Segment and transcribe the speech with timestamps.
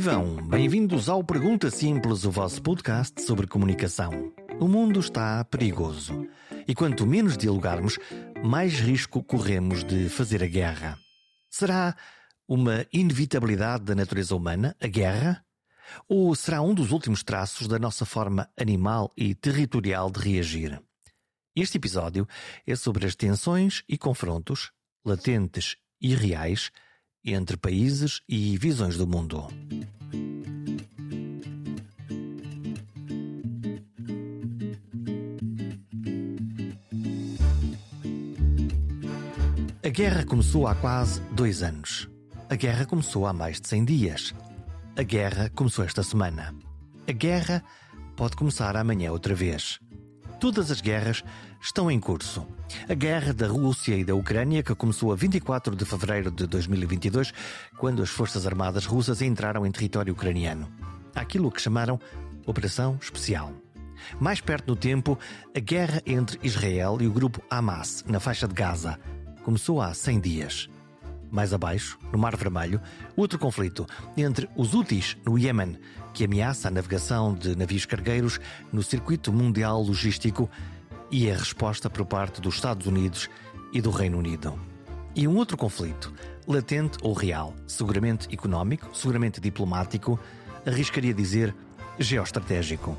[0.00, 0.36] Vivam!
[0.48, 4.32] Bem-vindos ao Pergunta Simples, o vosso podcast sobre comunicação.
[4.58, 6.26] O mundo está perigoso.
[6.66, 7.98] E quanto menos dialogarmos,
[8.42, 10.98] mais risco corremos de fazer a guerra.
[11.50, 11.94] Será
[12.48, 15.44] uma inevitabilidade da natureza humana, a guerra?
[16.08, 20.82] Ou será um dos últimos traços da nossa forma animal e territorial de reagir?
[21.54, 22.26] Este episódio
[22.66, 24.70] é sobre as tensões e confrontos,
[25.04, 26.70] latentes e reais,
[27.22, 29.46] entre países e visões do mundo.
[39.90, 42.08] Guerra começou há quase dois anos.
[42.48, 44.34] A guerra começou há mais de 100 dias.
[44.96, 46.54] A guerra começou esta semana.
[47.08, 47.62] A guerra
[48.16, 49.80] pode começar amanhã outra vez.
[50.38, 51.24] Todas as guerras
[51.60, 52.46] estão em curso.
[52.88, 57.32] A guerra da Rússia e da Ucrânia, que começou a 24 de fevereiro de 2022,
[57.76, 60.70] quando as Forças Armadas russas entraram em território ucraniano.
[61.16, 61.98] Aquilo que chamaram
[62.46, 63.52] Operação Especial.
[64.20, 65.18] Mais perto no tempo,
[65.54, 68.98] a guerra entre Israel e o grupo Hamas, na faixa de Gaza,
[69.50, 70.70] começou há 100 dias.
[71.28, 72.80] Mais abaixo, no Mar Vermelho,
[73.16, 73.84] outro conflito
[74.16, 75.76] entre os Houthis no Iêmen,
[76.14, 78.38] que ameaça a navegação de navios cargueiros
[78.72, 80.48] no circuito mundial logístico,
[81.10, 83.28] e a resposta por parte dos Estados Unidos
[83.72, 84.56] e do Reino Unido.
[85.16, 86.14] E um outro conflito,
[86.46, 90.16] latente ou real, seguramente económico, seguramente diplomático,
[90.64, 91.52] arriscaria dizer
[91.98, 92.96] geoestratégico.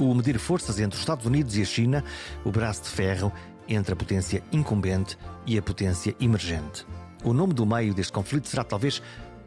[0.00, 2.04] O medir forças entre os Estados Unidos e a China,
[2.44, 3.32] o braço de ferro
[3.68, 6.86] entre a potência incumbente e a potência emergente.
[7.24, 9.02] O nome do meio deste conflito será talvez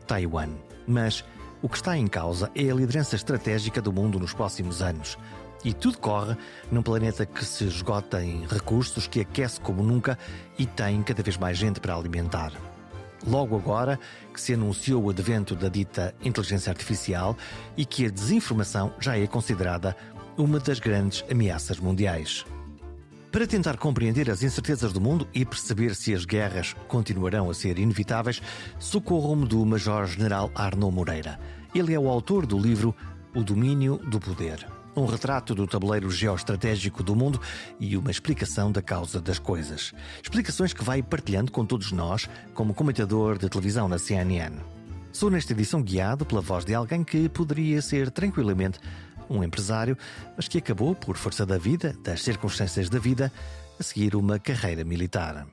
[0.07, 0.49] Taiwan.
[0.87, 1.23] Mas
[1.61, 5.17] o que está em causa é a liderança estratégica do mundo nos próximos anos.
[5.63, 6.37] E tudo corre
[6.71, 10.17] num planeta que se esgota em recursos, que aquece como nunca
[10.59, 12.53] e tem cada vez mais gente para alimentar.
[13.25, 13.99] Logo agora
[14.31, 17.35] que se anunciou o advento da dita inteligência artificial
[17.75, 19.97] e que a desinformação já é considerada
[20.37, 22.45] uma das grandes ameaças mundiais.
[23.35, 27.77] Para tentar compreender as incertezas do mundo e perceber se as guerras continuarão a ser
[27.77, 28.41] inevitáveis,
[28.79, 31.37] socorro-me do Major-General Arnaud Moreira.
[31.75, 32.95] Ele é o autor do livro
[33.35, 34.65] O Domínio do Poder.
[34.95, 37.41] Um retrato do tabuleiro geoestratégico do mundo
[37.77, 39.93] e uma explicação da causa das coisas.
[40.23, 44.55] Explicações que vai partilhando com todos nós, como comentador de televisão na CNN.
[45.15, 48.79] Sou nesta edição guiado pela voz de alguém que poderia ser tranquilamente
[49.29, 49.97] um empresário,
[50.35, 53.31] mas que acabou, por força da vida, das circunstâncias da vida,
[53.79, 55.47] a seguir uma carreira militar.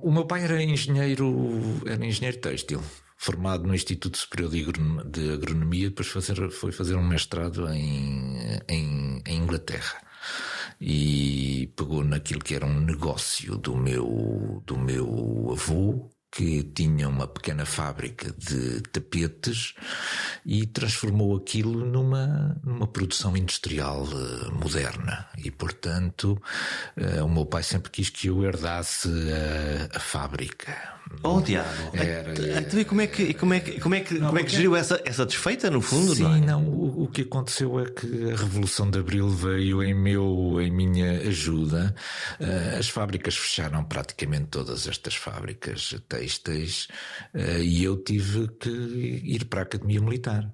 [0.00, 2.82] O meu pai era engenheiro, era engenheiro têxtil,
[3.16, 9.36] formado no Instituto Superior de Agronomia, depois fazer, foi fazer um mestrado em, em, em
[9.36, 10.08] Inglaterra
[10.80, 17.26] e pegou naquilo que era um negócio do meu, do meu avô, que tinha uma
[17.26, 19.74] pequena fábrica de tapetes
[20.44, 25.26] e transformou aquilo numa, numa produção industrial uh, moderna.
[25.38, 26.40] E, portanto,
[26.96, 30.97] uh, o meu pai sempre quis que eu herdasse a, a fábrica.
[31.22, 31.68] Oh, diabo.
[31.94, 34.50] Era, então, como é que, como é que, como é que, não, como é que
[34.50, 36.14] geriu essa, essa desfeita, no fundo?
[36.14, 36.40] Sim, não, é?
[36.40, 40.70] não o, o, que aconteceu é que a Revolução de Abril veio em, meu, em
[40.70, 41.94] minha ajuda.
[42.40, 46.88] Uh, as fábricas fecharam praticamente todas estas fábricas têxteis
[47.34, 50.52] uh, e eu tive que ir para a Academia Militar.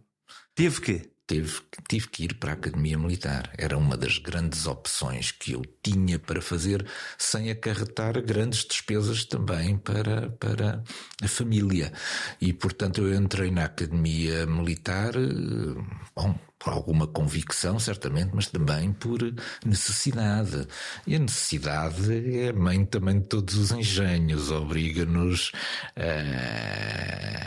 [0.55, 1.14] Teve que?
[1.27, 3.51] Teve, tive que ir para a Academia Militar.
[3.57, 6.87] Era uma das grandes opções que eu tinha para fazer,
[7.17, 10.83] sem acarretar grandes despesas também para, para
[11.23, 11.93] a família.
[12.41, 15.83] E, portanto, eu entrei na Academia Militar, eh,
[16.15, 19.21] bom, por alguma convicção, certamente, mas também por
[19.65, 20.67] necessidade.
[21.07, 25.53] E a necessidade é a mãe também de todos os engenhos, obriga-nos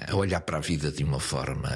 [0.07, 1.69] a olhar para a vida de uma forma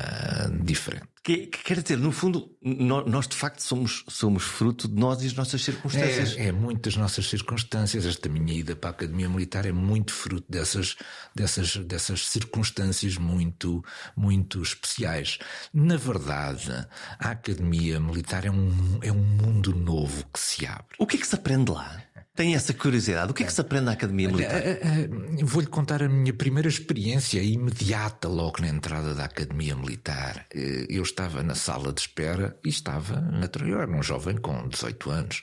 [0.64, 1.12] diferente.
[1.24, 5.28] Que, que, quer dizer, no fundo, nós de facto somos, somos fruto de nós e
[5.28, 6.36] as nossas circunstâncias.
[6.36, 8.08] É, é muitas nossas circunstâncias.
[8.08, 10.96] Esta minha ida para a Academia Militar é muito fruto dessas,
[11.36, 13.86] dessas, dessas circunstâncias muito,
[14.18, 15.38] muito especiais.
[15.72, 16.88] Na verdade,
[17.32, 20.96] a Academia Militar é um, é um mundo novo que se abre.
[21.00, 22.04] O que é que se aprende lá?
[22.36, 23.32] Tem essa curiosidade.
[23.32, 24.62] O que é que se aprende na Academia Militar?
[24.62, 25.10] Eh, eh,
[25.44, 30.46] vou-lhe contar a minha primeira experiência imediata logo na entrada da Academia Militar.
[30.54, 34.68] Eh, eu estava na sala de espera e estava, natural, eu era um jovem com
[34.68, 35.42] 18 anos,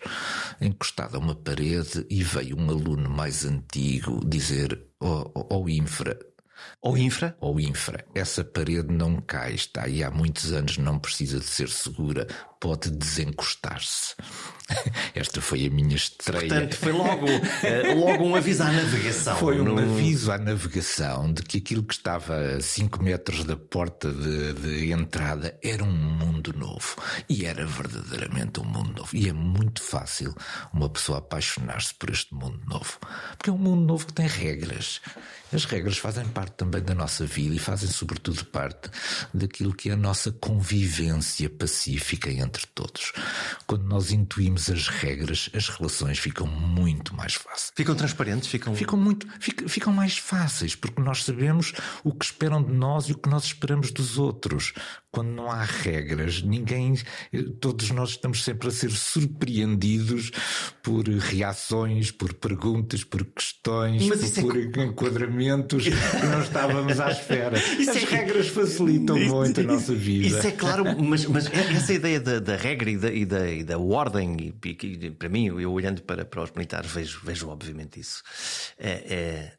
[0.60, 5.68] encostado a uma parede e veio um aluno mais antigo dizer ao, oh, ao oh,
[5.68, 6.18] infra,
[6.80, 7.36] ou infra?
[7.40, 8.04] Ou infra.
[8.14, 12.26] Essa parede não cai, está aí há muitos anos, não precisa de ser segura,
[12.60, 14.14] pode desencostar-se.
[15.14, 16.46] Esta foi a minha estreia.
[16.46, 17.26] Portanto, foi logo,
[17.62, 19.36] eh, logo um aviso à navegação.
[19.36, 19.78] Foi um no...
[19.78, 24.92] aviso à navegação de que aquilo que estava a 5 metros da porta de, de,
[24.92, 26.96] entrada era um mundo novo.
[27.28, 29.16] E era verdadeiramente um mundo novo.
[29.16, 30.34] E é muito fácil
[30.72, 32.98] uma pessoa apaixonar-se por este mundo novo.
[33.36, 35.00] Porque é um mundo novo que tem regras.
[35.50, 38.90] As regras fazem parte também da nossa vida e fazem, sobretudo, parte
[39.32, 43.12] daquilo que é a nossa convivência pacífica entre todos.
[43.66, 47.72] Quando nós intuímos as regras, as relações ficam muito mais fáceis.
[47.74, 48.48] Ficam transparentes?
[48.48, 51.72] Ficam, ficam muito ficam, ficam mais fáceis, porque nós sabemos
[52.02, 54.72] o que esperam de nós e o que nós esperamos dos outros.
[55.10, 56.94] Quando não há regras, ninguém,
[57.60, 60.30] todos nós estamos sempre a ser surpreendidos
[60.82, 64.06] por reações, por perguntas, por questões,
[64.40, 64.84] por, é...
[64.84, 67.58] enquadramentos que não estávamos à espera.
[67.58, 68.04] Isso As é...
[68.04, 70.26] regras facilitam isso, muito a nossa vida.
[70.26, 73.64] Isso é claro, mas, mas essa ideia da, da regra e da, e da, e
[73.64, 77.98] da ordem, e, e, para mim, eu olhando para, para os militares, vejo, vejo obviamente
[77.98, 78.22] isso.
[78.78, 79.52] É, é,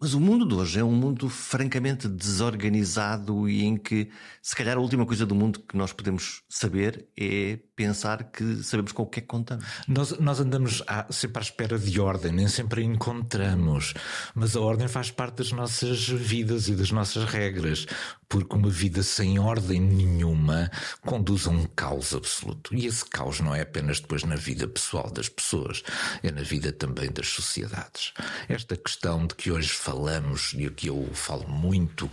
[0.00, 4.10] mas o mundo de hoje é um mundo francamente desorganizado e em que,
[4.42, 8.92] se calhar, a última coisa do mundo que nós podemos saber é pensar que sabemos
[8.92, 9.64] com o que é que contamos.
[9.88, 13.94] Nós, nós andamos à, sempre à espera de ordem, nem sempre a encontramos.
[14.34, 17.86] Mas a ordem faz parte das nossas vidas e das nossas regras.
[18.28, 20.70] Porque uma vida sem ordem nenhuma
[21.06, 22.74] conduz a um caos absoluto.
[22.74, 25.82] E esse caos não é apenas depois na vida pessoal das pessoas,
[26.22, 28.12] é na vida também das sociedades.
[28.46, 32.08] Esta questão de que hoje falamos e o que eu falo muito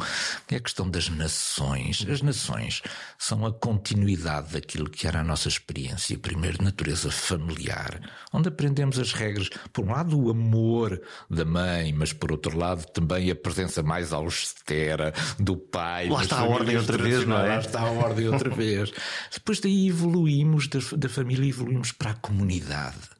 [0.49, 2.05] é a questão das nações.
[2.09, 2.81] As nações
[3.17, 7.99] são a continuidade daquilo que era a nossa experiência, primeiro de natureza familiar,
[8.31, 12.85] onde aprendemos as regras, por um lado o amor da mãe, mas por outro lado
[12.87, 16.09] também a presença mais austera do pai.
[16.09, 17.47] Lá está a ordem outra vez, não é?
[17.49, 18.91] Lá está a ordem outra vez.
[19.33, 23.16] Depois daí evoluímos da, da família, evoluímos para a comunidade.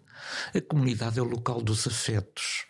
[0.53, 2.65] A comunidade é o local dos afetos,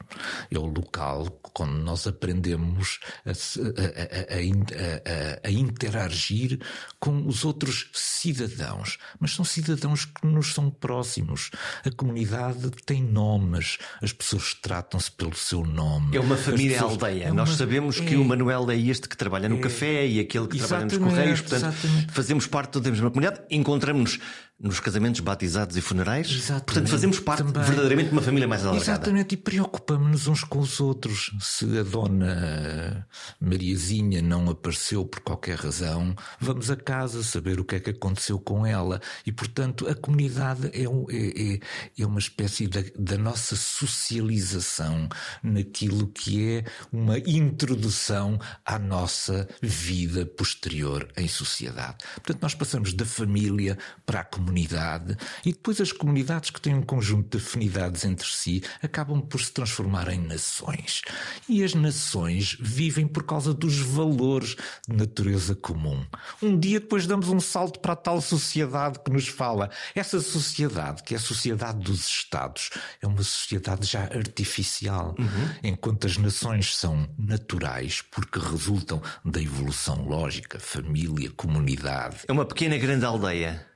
[0.52, 6.60] é o local quando nós aprendemos a, a, a, a, interagir
[7.00, 11.50] com os outros cidadãos, mas são cidadãos que nos são próximos.
[11.86, 16.16] A comunidade tem nomes, as pessoas tratam-se pelo seu nome.
[16.16, 16.94] É uma família pessoas...
[16.94, 17.24] aldeia.
[17.26, 17.46] É uma...
[17.46, 18.06] Nós sabemos é...
[18.06, 19.60] que o Manuel é este que trabalha no é...
[19.60, 22.14] café e aquele que exatamente, trabalha nos correios, portanto, exatamente.
[22.14, 24.20] fazemos parte da mesma comunidade, encontramos-nos
[24.60, 26.28] nos casamentos, batizados e funerais.
[26.32, 26.66] Exatamente.
[26.66, 27.64] Portanto, fazemos parte Também.
[27.64, 28.92] verdadeiramente de uma família mais alargada.
[28.92, 31.32] Exatamente, e preocupamos-nos uns com os outros.
[31.40, 33.08] Se a dona
[33.40, 38.40] Mariazinha não apareceu por qualquer razão, vamos a casa saber o que é que aconteceu
[38.40, 39.00] com ela.
[39.26, 41.60] E, portanto, a comunidade é, um, é, é,
[42.00, 45.08] é uma espécie da, da nossa socialização
[45.44, 51.98] naquilo que é uma introdução à nossa vida posterior em sociedade.
[52.16, 56.74] Portanto, nós passamos da família para a comunidade comunidade e depois as comunidades que têm
[56.74, 61.02] um conjunto de afinidades entre si acabam por se transformar em nações.
[61.50, 64.56] E as nações vivem por causa dos valores
[64.88, 66.06] de natureza comum.
[66.42, 69.70] Um dia depois damos um salto para a tal sociedade que nos fala.
[69.94, 72.70] Essa sociedade, que é a sociedade dos Estados,
[73.02, 75.50] é uma sociedade já artificial, uhum.
[75.64, 82.20] enquanto as nações são naturais porque resultam da evolução lógica, família, comunidade.
[82.28, 83.68] É uma pequena grande aldeia.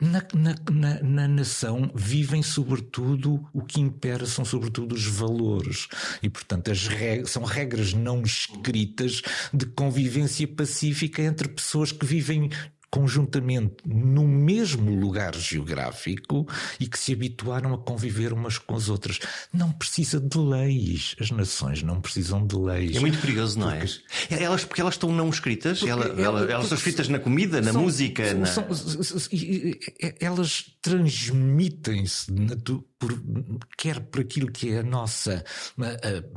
[0.00, 5.88] Na, na, na, na, nação vivem sobretudo, o que impera são sobretudo os valores.
[6.22, 9.20] E, portanto, as regras, são regras não escritas
[9.52, 12.50] de convivência pacífica entre pessoas que vivem
[12.90, 16.46] conjuntamente no mesmo lugar geográfico
[16.78, 19.20] e que se habituaram a conviver umas com as outras.
[19.52, 21.14] Não precisa de leis.
[21.20, 22.96] As nações não precisam de leis.
[22.96, 23.84] É muito curioso, não é?
[24.30, 27.82] Elas, porque elas estão não escritas, ela, ela, elas são escritas na comida, na são,
[27.82, 28.28] música.
[28.28, 28.46] São, na...
[28.46, 28.66] São,
[30.20, 32.32] elas transmitem-se
[33.00, 33.18] por,
[33.78, 35.42] quer por aquilo que é a nossa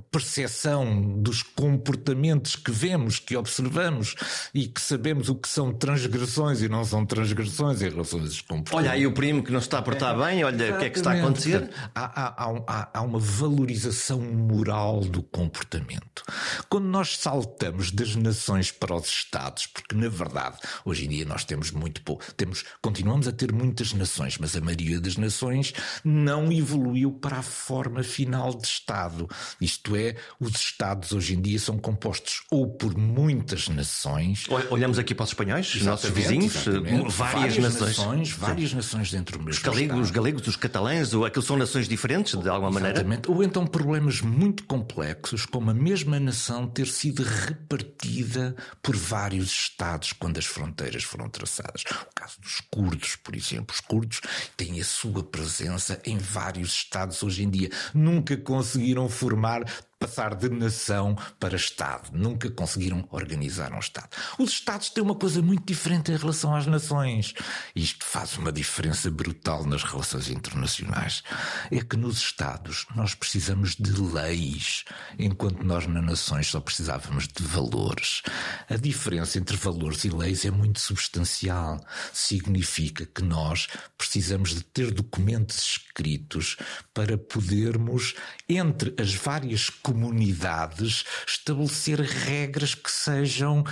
[0.09, 4.15] percepção dos comportamentos que vemos, que observamos
[4.53, 8.39] e que sabemos o que são transgressões e não são transgressões em relação a esses
[8.39, 8.73] comportamentos.
[8.73, 10.75] Olha aí o primo que não está a portar é, bem, olha Exatamente.
[10.75, 11.69] o que é que está a acontecer.
[11.93, 16.23] Há, há, há, há uma valorização moral do comportamento.
[16.69, 21.43] Quando nós saltamos das nações para os Estados, porque na verdade hoje em dia nós
[21.43, 25.73] temos muito pouco, temos, continuamos a ter muitas nações, mas a maioria das nações
[26.05, 29.27] não evoluiu para a forma final de Estado.
[29.59, 34.45] Isto é, os Estados hoje em dia são compostos ou por muitas nações.
[34.69, 37.97] Olhamos aqui para os espanhóis, os nossos vizinhos, várias, várias, nações.
[37.97, 41.57] nações várias nações dentro do mesmo os galegos, os galegos, os catalães, ou aquilo são
[41.57, 43.03] nações diferentes, de alguma Exatamente.
[43.03, 43.31] maneira?
[43.31, 50.13] Ou então problemas muito complexos, como a mesma nação ter sido repartida por vários Estados
[50.13, 51.83] quando as fronteiras foram traçadas.
[51.83, 53.73] O caso dos curdos, por exemplo.
[53.73, 54.21] Os curdos
[54.57, 57.69] têm a sua presença em vários Estados hoje em dia.
[57.93, 59.63] Nunca conseguiram formar
[60.03, 62.09] passar de nação para Estado.
[62.11, 64.09] Nunca conseguiram organizar um Estado.
[64.37, 67.33] Os Estados têm uma coisa muito diferente em relação às nações.
[67.73, 71.23] Isto faz uma diferença brutal nas relações internacionais.
[71.71, 74.83] É que nos Estados nós precisamos de leis,
[75.17, 78.21] enquanto nós nas nações só precisávamos de valores.
[78.69, 81.79] A diferença entre valores e leis é muito substancial.
[82.11, 83.67] Significa que nós
[83.97, 86.57] precisamos de ter documentos escritos
[86.93, 88.15] para podermos,
[88.49, 93.63] entre as várias comunidades, comunidades estabelecer regras que sejam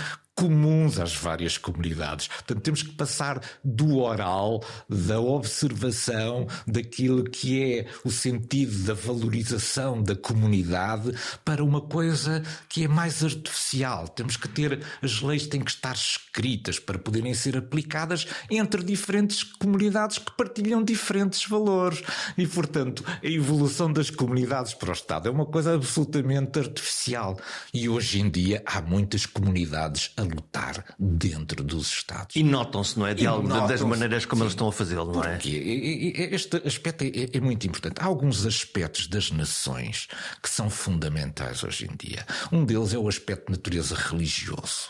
[0.41, 2.27] comuns às várias comunidades.
[2.27, 10.01] Portanto, temos que passar do oral, da observação, daquilo que é o sentido da valorização
[10.01, 11.13] da comunidade,
[11.45, 14.07] para uma coisa que é mais artificial.
[14.07, 19.43] Temos que ter, as leis têm que estar escritas para poderem ser aplicadas entre diferentes
[19.43, 22.01] comunidades que partilham diferentes valores.
[22.35, 27.39] E, portanto, a evolução das comunidades para o Estado é uma coisa absolutamente artificial.
[27.71, 32.35] E hoje em dia há muitas comunidades a lutar dentro dos Estados.
[32.35, 33.13] E notam-se, não é?
[33.13, 34.43] De algo, das maneiras como sim.
[34.45, 35.33] eles estão a fazê-lo, não é?
[35.33, 37.95] Porque este aspecto é, é, muito importante.
[37.99, 40.07] Há alguns aspectos das nações
[40.41, 42.25] que são fundamentais hoje em dia.
[42.51, 44.89] Um deles é o aspecto de natureza religioso.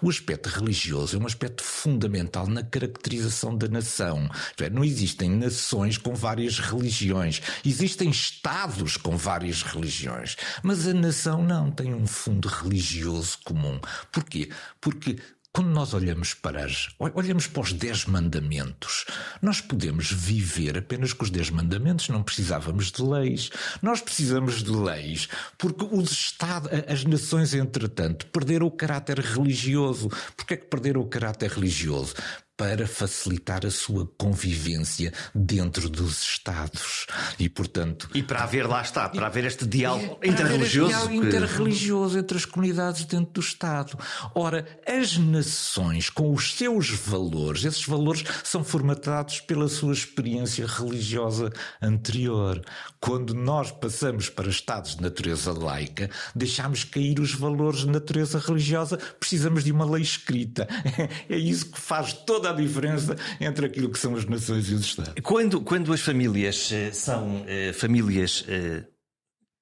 [0.00, 4.28] O aspecto religioso é um aspecto fundamental na caracterização da nação.
[4.60, 7.40] É, não existem nações com várias religiões.
[7.64, 10.36] Existem Estados com várias religiões.
[10.62, 13.80] Mas a nação não tem um fundo religioso comum.
[14.10, 14.50] Porquê?
[14.80, 15.18] Porque
[15.54, 19.04] quando nós olhamos para, as, olhamos para os Dez Mandamentos,
[19.42, 23.50] nós podemos viver apenas com os Dez Mandamentos, não precisávamos de leis.
[23.82, 25.28] Nós precisamos de leis
[25.58, 30.08] porque os Estados, as nações, entretanto, perderam o caráter religioso.
[30.34, 32.14] Porquê é que perderam o caráter religioso?
[32.62, 37.08] Para facilitar a sua convivência dentro dos Estados.
[37.36, 38.08] E, portanto.
[38.14, 40.92] E para haver, lá está, para haver este diálogo é, interreligioso.
[40.92, 41.26] Este diálogo que...
[41.26, 43.98] interreligioso entre as comunidades dentro do Estado.
[44.32, 51.50] Ora, as nações, com os seus valores, esses valores são formatados pela sua experiência religiosa
[51.82, 52.62] anterior.
[53.00, 59.00] Quando nós passamos para Estados de natureza laica, deixamos cair os valores de natureza religiosa,
[59.18, 60.68] precisamos de uma lei escrita.
[61.28, 64.82] É isso que faz toda a diferença entre aquilo que são as nações e os
[64.82, 65.14] Estados.
[65.22, 68.84] Quando, quando as famílias eh, são uh, famílias uh,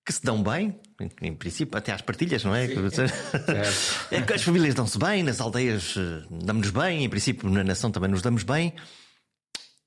[0.05, 0.79] que se dão bem,
[1.23, 2.67] em princípio, até às partilhas, não é?
[4.11, 5.95] é que as famílias dão-se bem, nas aldeias
[6.31, 8.75] damos-nos bem, em princípio, na nação também nos damos bem.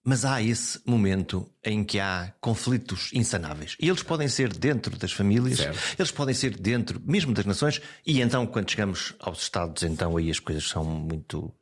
[0.05, 3.77] Mas há esse momento em que há conflitos insanáveis.
[3.79, 5.79] E eles podem ser dentro das famílias, certo.
[5.97, 10.29] eles podem ser dentro mesmo das nações, e então, quando chegamos aos Estados, então aí
[10.29, 11.53] as coisas são muito uh,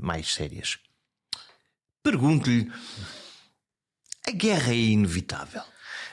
[0.00, 0.78] mais sérias.
[2.02, 2.72] Pergunto-lhe:
[4.26, 5.62] a guerra é inevitável?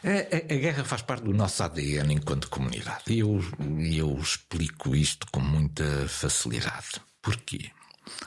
[0.04, 3.04] A, a, a, guerra faz parte do nosso ADN enquanto comunidade.
[3.08, 3.40] E eu,
[3.80, 7.00] eu explico isto com muita facilidade.
[7.22, 7.72] Porquê?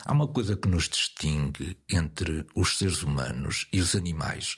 [0.05, 4.57] Há uma coisa que nos distingue entre os seres humanos e os animais.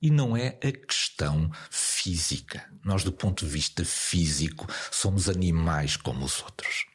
[0.00, 2.70] E não é a questão física.
[2.84, 6.86] Nós, do ponto de vista físico, somos animais como os outros.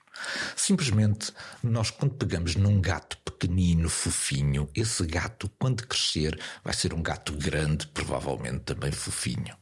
[0.55, 1.31] Simplesmente,
[1.63, 7.33] nós, quando pegamos num gato pequenino, fofinho, esse gato, quando crescer, vai ser um gato
[7.33, 9.55] grande, provavelmente também fofinho.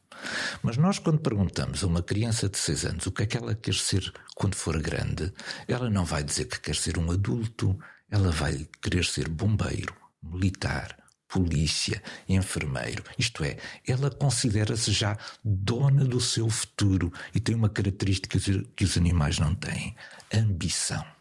[0.64, 3.54] Mas nós, quando perguntamos a uma criança de 6 anos o que é que ela
[3.54, 5.32] quer ser quando for grande,
[5.68, 7.78] ela não vai dizer que quer ser um adulto,
[8.10, 10.98] ela vai querer ser bombeiro, militar,
[11.28, 13.04] polícia, enfermeiro.
[13.18, 18.40] Isto é, ela considera-se já dona do seu futuro e tem uma característica
[18.76, 19.96] que os animais não têm:
[20.34, 21.17] ambição.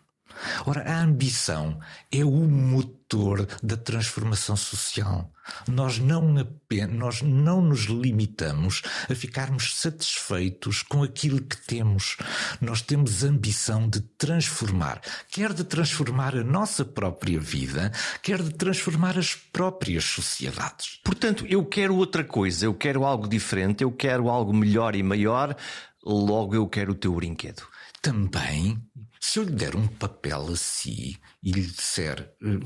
[0.64, 1.78] Ora, a ambição
[2.10, 5.30] é o motor da transformação social.
[5.68, 12.16] Nós não apenas, nós não nos limitamos a ficarmos satisfeitos com aquilo que temos.
[12.60, 15.00] Nós temos ambição de transformar,
[15.30, 21.00] quer de transformar a nossa própria vida, quer de transformar as próprias sociedades.
[21.04, 25.56] Portanto, eu quero outra coisa, eu quero algo diferente, eu quero algo melhor e maior,
[26.04, 27.62] logo eu quero o teu brinquedo.
[28.02, 28.80] Também
[29.28, 32.58] se eu lhe der um papel a si e lhe disser hum,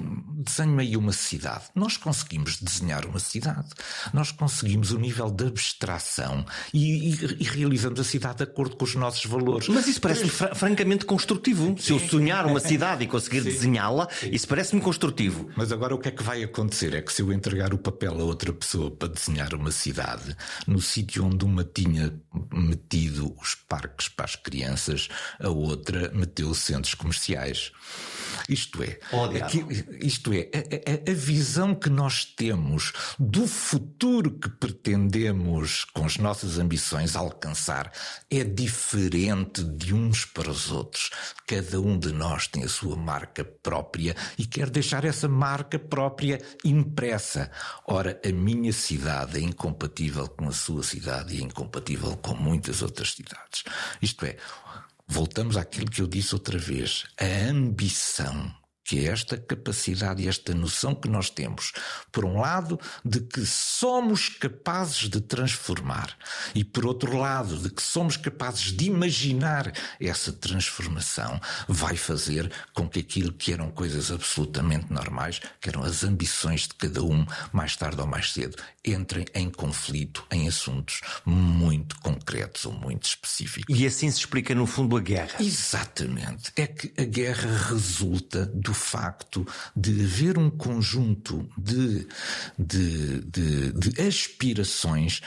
[0.42, 3.68] desenhe-me aí uma cidade, nós conseguimos desenhar uma cidade.
[4.14, 8.76] Nós conseguimos o um nível de abstração e, e, e, realizamos a cidade de acordo
[8.76, 9.68] com os nossos valores.
[9.68, 11.76] Mas isso parece-me fr francamente construtivo.
[11.78, 15.50] Se eu sonhar uma cidade e conseguir desenhá-la, isso parece-me construtivo.
[15.54, 16.94] Mas agora o que é que vai acontecer?
[16.94, 20.34] É que se eu entregar o papel a outra pessoa para desenhar uma cidade,
[20.66, 22.18] no sítio onde uma tinha
[22.50, 25.08] metido os parques para as crianças,
[25.38, 27.72] a outra meteu centros comerciais.
[28.50, 28.98] Isto é,
[29.40, 29.64] aqui,
[30.00, 36.16] isto é a, a, a, visão que nós temos do futuro que pretendemos, com as
[36.16, 37.92] nossas ambições, alcançar
[38.28, 41.10] é diferente de uns para os outros.
[41.46, 46.42] Cada um de nós tem a sua marca própria e quer deixar essa marca própria
[46.64, 47.52] impressa.
[47.86, 52.82] Ora, a minha cidade é incompatível com a sua cidade e é incompatível com muitas
[52.82, 53.62] outras cidades.
[54.02, 54.36] Isto é,
[55.10, 58.59] voltamos àquilo que eu disse outra vez: a ambição
[58.90, 61.72] que é esta capacidade e esta noção que nós temos,
[62.10, 66.16] por um lado, de que somos capazes de transformar,
[66.56, 72.88] e por outro lado, de que somos capazes de imaginar essa transformação, vai fazer com
[72.88, 77.76] que aquilo que eram coisas absolutamente normais, que eram as ambições de cada um, mais
[77.76, 83.78] tarde ou mais cedo, entrem em conflito em assuntos muito concretos ou muito específicos.
[83.78, 85.36] E assim se explica, no fundo, a guerra.
[85.38, 86.50] Exatamente.
[86.56, 89.46] É que a guerra resulta do facto
[89.76, 92.06] de haver um conjunto de,
[92.58, 95.20] de, de, de aspirações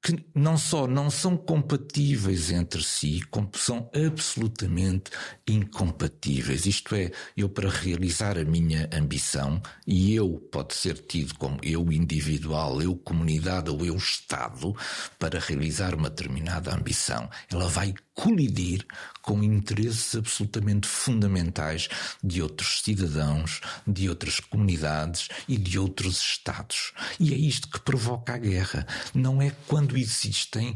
[0.00, 5.10] que não só não são compatíveis entre si, como são absolutamente
[5.46, 6.66] incompatíveis.
[6.66, 11.92] Isto é, eu para realizar a minha ambição, e eu pode ser tido como eu
[11.92, 14.74] individual, eu comunidade ou eu Estado,
[15.18, 18.86] para realizar uma determinada ambição, ela vai colidir
[19.28, 21.86] com interesses absolutamente fundamentais
[22.24, 26.94] de outros cidadãos, de outras comunidades e de outros Estados.
[27.20, 28.86] E é isto que provoca a guerra.
[29.12, 30.74] Não é quando existem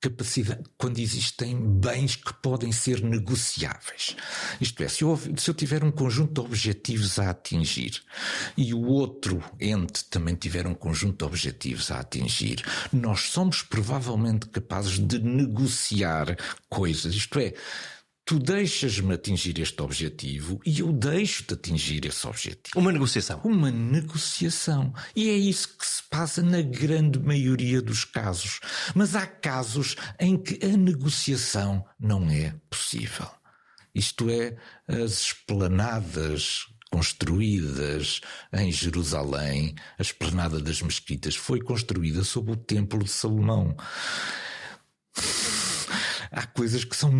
[0.00, 4.16] capacidade, quando existem bens que podem ser negociáveis.
[4.60, 8.02] Isto é, se eu, se eu tiver um conjunto de objetivos a atingir
[8.56, 12.62] e o outro ente também tiver um conjunto de objetivos a atingir,
[12.92, 16.36] nós somos provavelmente capazes de negociar
[16.68, 17.14] coisas.
[17.14, 17.54] Isto é,
[18.28, 22.78] tu deixas-me atingir este objetivo e eu deixo de atingir esse objetivo.
[22.78, 23.40] Uma negociação.
[23.42, 24.92] Uma negociação.
[25.16, 28.60] E é isso que se passa na grande maioria dos casos.
[28.94, 33.30] Mas há casos em que a negociação não é possível.
[33.94, 38.20] Isto é, as esplanadas construídas
[38.52, 43.74] em Jerusalém, a esplanada das mesquitas foi construída sob o Templo de Salomão
[46.30, 47.10] há coisas que são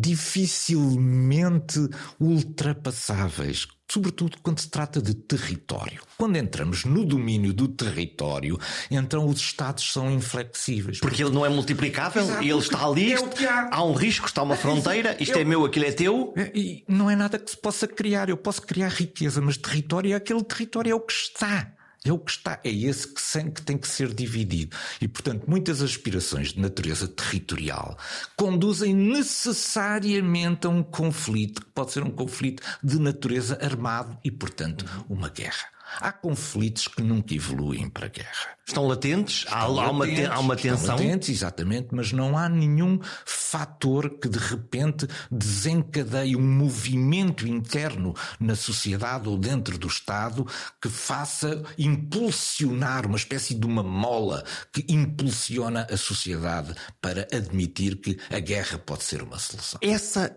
[0.00, 1.78] dificilmente
[2.20, 6.02] ultrapassáveis, sobretudo quando se trata de território.
[6.18, 8.58] Quando entramos no domínio do território,
[8.90, 11.00] então os Estados são inflexíveis.
[11.00, 13.68] Porque ele não é multiplicável, Exato, ele está ali, é há.
[13.72, 13.84] há.
[13.84, 16.32] um risco, está uma fronteira, isto eu, é meu, aquilo é teu.
[16.36, 18.28] É, e não é nada que se possa criar.
[18.28, 21.75] Eu posso criar riqueza, mas território é aquele território, é o que está.
[22.06, 24.76] É o que está, é esse que, que tem que ser dividido.
[25.00, 27.98] E, portanto, muitas aspirações de natureza territorial
[28.36, 34.84] conduzem necessariamente a um conflito, que pode ser um conflito de natureza armado e, portanto,
[35.08, 35.75] uma guerra.
[36.00, 38.56] Há conflitos que nunca evoluem para a guerra.
[38.66, 39.44] Estão latentes?
[39.44, 40.76] Estão há, latentes, há, uma, há uma tensão?
[40.76, 48.14] Estão latentes, exatamente, mas não há nenhum fator que de repente desencadeie um movimento interno
[48.40, 50.44] na sociedade ou dentro do Estado
[50.82, 58.18] que faça impulsionar uma espécie de uma mola que impulsiona a sociedade para admitir que
[58.30, 59.78] a guerra pode ser uma solução.
[59.82, 60.36] Essa,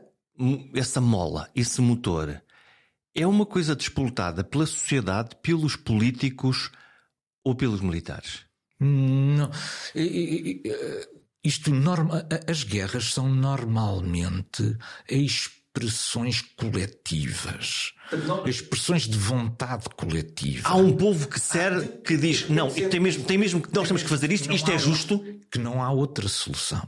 [0.75, 2.41] essa mola, esse motor,
[3.15, 6.71] é uma coisa disputada pela sociedade, pelos políticos
[7.43, 8.45] ou pelos militares?
[8.79, 9.51] Não.
[11.43, 14.77] Isto norma, as guerras são normalmente
[15.09, 17.93] expressões coletivas.
[18.45, 20.67] Expressões de vontade coletiva.
[20.67, 24.03] Há um povo que serve, que diz, não, tem mesmo, tem mesmo que nós temos
[24.03, 25.23] que fazer isto, isto é justo.
[25.51, 26.87] Que não há outra solução.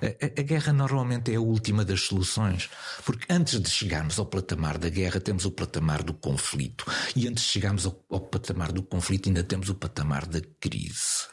[0.00, 2.70] A, a, guerra normalmente é a última das soluções,
[3.04, 7.44] porque antes de chegarmos ao patamar da guerra, temos o patamar do conflito, e antes
[7.44, 11.26] de chegarmos ao, ao patamar do conflito, ainda temos o patamar da crise.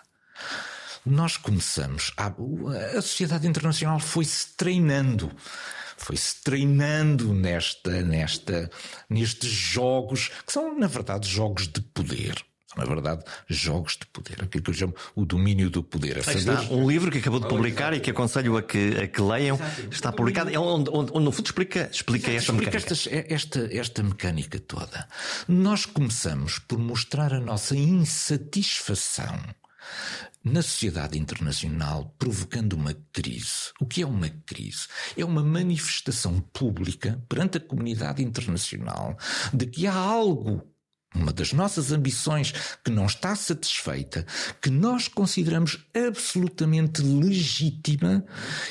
[1.05, 2.33] Nós começamos, a,
[2.97, 5.31] a sociedade internacional foi-se treinando
[5.99, 8.69] foi-se treinando nesta, nesta,
[9.09, 12.41] nestes jogos que são, na verdade, jogos de poder
[12.77, 16.23] na verdade, jogos de poder, aquilo que eu chamo o domínio do poder.
[16.23, 16.37] Saber...
[16.37, 19.55] Está um livro que acabou de publicar e que aconselho a que, a que leiam.
[19.55, 19.87] Exato.
[19.91, 22.93] Está publicado, é onde, onde, onde, no fundo explica, explica esta explica mecânica.
[22.93, 25.07] Esta, esta, esta mecânica toda.
[25.47, 29.35] Nós começamos por mostrar a nossa insatisfação
[30.43, 33.71] na sociedade internacional, provocando uma crise.
[33.79, 34.87] O que é uma crise?
[35.17, 39.17] É uma manifestação pública perante a comunidade internacional
[39.53, 40.65] de que há algo
[41.13, 44.25] uma das nossas ambições que não está satisfeita,
[44.61, 48.23] que nós consideramos absolutamente legítima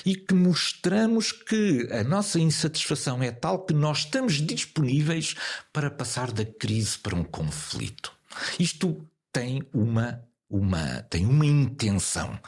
[0.04, 5.34] e que mostramos que a nossa insatisfação é tal que nós estamos disponíveis
[5.72, 8.12] para passar da crise para um conflito.
[8.58, 12.38] Isto tem uma uma, tem uma intenção,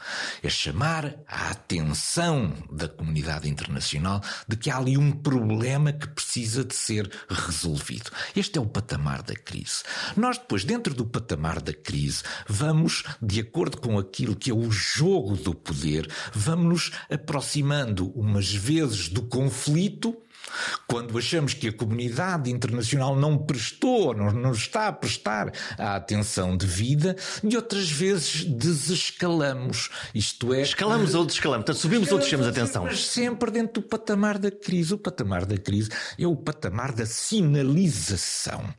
[0.41, 6.63] é chamar a atenção da comunidade internacional de que há ali um problema que precisa
[6.63, 8.09] de ser resolvido.
[8.35, 9.83] Este é o patamar da crise.
[10.17, 14.71] Nós depois, dentro do patamar da crise, vamos, de acordo com aquilo que é o
[14.71, 20.15] jogo do poder, vamos nos aproximando umas vezes do conflito,
[20.87, 26.55] quando achamos que a comunidade internacional não prestou, não, não está a prestar a atenção
[26.55, 29.89] devida, e outras vezes desescalamos.
[30.13, 30.61] Isto é.
[30.61, 32.83] Escalamos ou desescalamos, portanto subimos ou descemos a atenção.
[32.83, 34.93] Mas sempre dentro do patamar da crise.
[34.93, 38.73] O patamar da crise é o patamar da sinalização.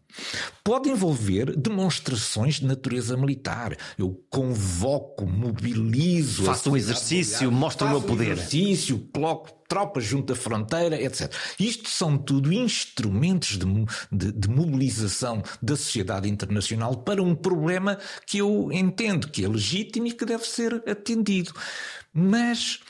[0.65, 3.77] Pode envolver demonstrações de natureza militar.
[3.99, 6.45] Eu convoco, mobilizo.
[6.45, 8.29] Faço um exercício, mostro o meu poder.
[8.29, 11.33] Um exercício, coloco tropas junto à fronteira, etc.
[11.59, 13.67] Isto são tudo instrumentos de,
[14.13, 20.07] de, de, mobilização da sociedade internacional para um problema que eu entendo que é legítimo
[20.07, 21.55] e que deve ser atendido.
[22.13, 22.81] Mas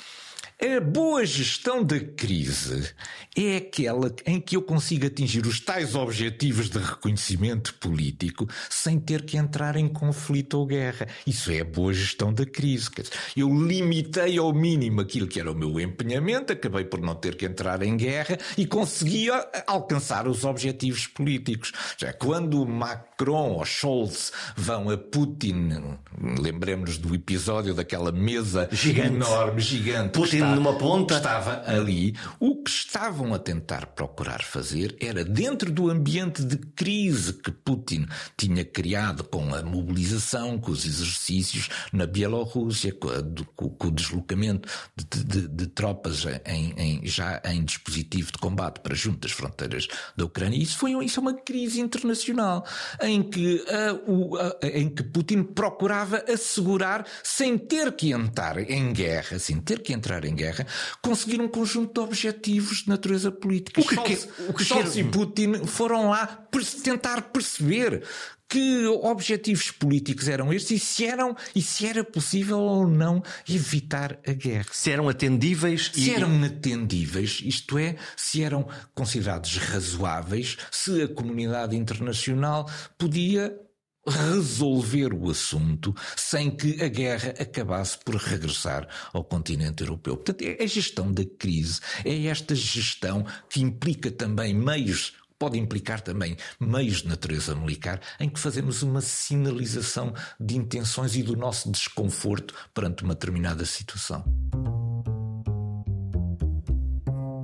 [0.64, 2.94] a boa gestão da crise
[3.36, 9.22] é aquela em que eu consigo atingir os tais objetivos de reconhecimento político sem ter
[9.22, 11.08] que entrar em conflito ou guerra.
[11.26, 12.90] Isso é a boa gestão da crise.
[13.36, 17.44] Eu limitei ao mínimo aquilo que era o meu empenhamento, acabei por não ter que
[17.44, 19.28] entrar em guerra e consegui
[19.66, 21.72] alcançar os objetivos políticos.
[21.98, 25.98] Já quando Macron ou Scholz vão a Putin,
[26.38, 29.08] lembremos do episódio daquela mesa gigante.
[29.08, 30.12] enorme, gigante.
[30.12, 31.16] Putin numa ponta.
[31.16, 32.14] Estava ali.
[32.38, 38.06] O que estavam a tentar procurar fazer era, dentro do ambiente de crise que Putin
[38.36, 43.22] tinha criado com a mobilização, com os exercícios na Bielorrússia, com, a,
[43.54, 48.94] com o deslocamento de, de, de tropas em, em, já em dispositivo de combate para
[48.94, 50.56] junto das fronteiras da Ucrânia.
[50.56, 52.64] Isso, foi, isso é uma crise internacional
[53.02, 53.64] em que,
[54.06, 59.92] o, em que Putin procurava assegurar, sem ter que entrar em guerra, sem ter que
[59.92, 60.66] entrar em guerra, guerra,
[61.00, 63.80] conseguir um conjunto de objetivos de natureza política.
[63.80, 66.46] O que, Scholz, que, o que Scholz e Putin foram lá
[66.82, 68.02] tentar perceber
[68.48, 74.18] que objetivos políticos eram estes e se eram e se era possível ou não evitar
[74.26, 74.66] a guerra.
[74.70, 76.14] Se eram atendíveis se e...
[76.14, 83.58] eram atendíveis, isto é, se eram considerados razoáveis, se a comunidade internacional podia
[84.06, 90.16] resolver o assunto sem que a guerra acabasse por regressar ao continente europeu.
[90.16, 96.00] Portanto, é a gestão da crise, é esta gestão que implica também meios pode implicar
[96.00, 101.68] também meios de natureza militar em que fazemos uma sinalização de intenções e do nosso
[101.68, 104.24] desconforto perante uma determinada situação.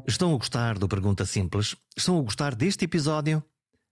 [0.07, 1.75] Estão a gostar do Pergunta Simples?
[1.97, 3.43] Estão a gostar deste episódio?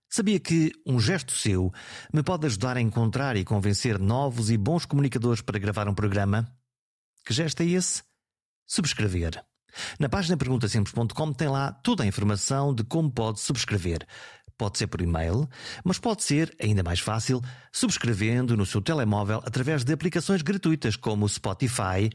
[0.09, 1.71] Sabia que um gesto seu
[2.13, 6.47] me pode ajudar a encontrar e convencer novos e bons comunicadores para gravar um programa?
[7.25, 8.03] Que gesto é esse?
[8.65, 9.43] Subscrever.
[9.99, 14.07] Na página perguntasimples.com tem lá toda a informação de como pode subscrever.
[14.57, 15.47] Pode ser por e-mail,
[15.83, 17.41] mas pode ser, ainda mais fácil,
[17.71, 22.09] subscrevendo no seu telemóvel através de aplicações gratuitas como o Spotify,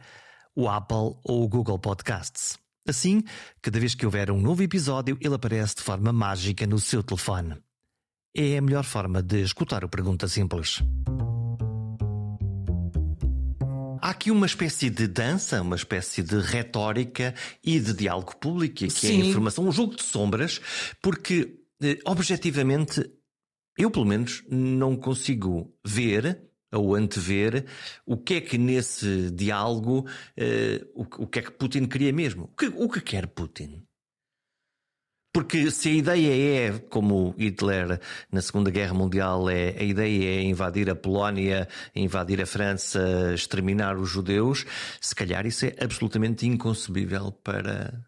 [0.57, 2.59] o Apple ou o Google Podcasts.
[2.89, 3.23] Assim,
[3.61, 7.63] cada vez que houver um novo episódio, ele aparece de forma mágica no seu telefone
[8.35, 10.83] é a melhor forma de escutar o Pergunta Simples.
[14.01, 18.91] Há aqui uma espécie de dança, uma espécie de retórica e de diálogo público, que
[18.91, 19.21] Sim.
[19.21, 20.61] é a informação, um jogo de sombras,
[21.01, 23.09] porque eh, objetivamente
[23.79, 27.67] eu, pelo menos, não consigo ver ou antever
[28.07, 30.07] o que é que nesse diálogo,
[30.39, 32.45] uh, o, o, que é que Putin queria mesmo.
[32.45, 33.87] O que, o que quer Putin?
[35.33, 37.99] Porque se a ideia é, como Hitler
[38.31, 43.97] na Segunda Guerra Mundial, é, a ideia é invadir a Polónia, invadir a França, exterminar
[43.97, 44.67] os judeus,
[45.01, 48.05] se calhar isso é absolutamente inconcebível para,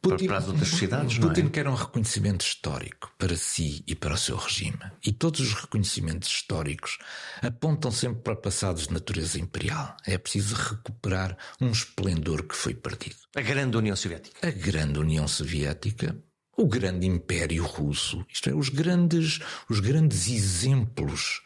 [0.00, 1.18] Putin, para as outras sociedades.
[1.18, 1.50] Putin não é?
[1.50, 4.78] quer um reconhecimento histórico para si e para o seu regime.
[5.04, 6.98] E todos os reconhecimentos históricos
[7.42, 9.96] apontam sempre para passados de natureza imperial.
[10.06, 13.16] É preciso recuperar um esplendor que foi perdido.
[13.34, 14.46] A grande União Soviética.
[14.46, 16.16] A grande União Soviética
[16.56, 21.42] o grande império russo, isto é, os grandes, os grandes exemplos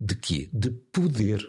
[0.00, 0.48] de quê?
[0.52, 1.46] De poder.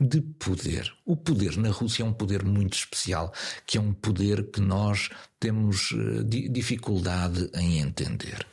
[0.00, 0.92] De poder.
[1.04, 3.32] O poder na Rússia é um poder muito especial,
[3.64, 8.46] que é um poder que nós temos uh, dificuldade em entender.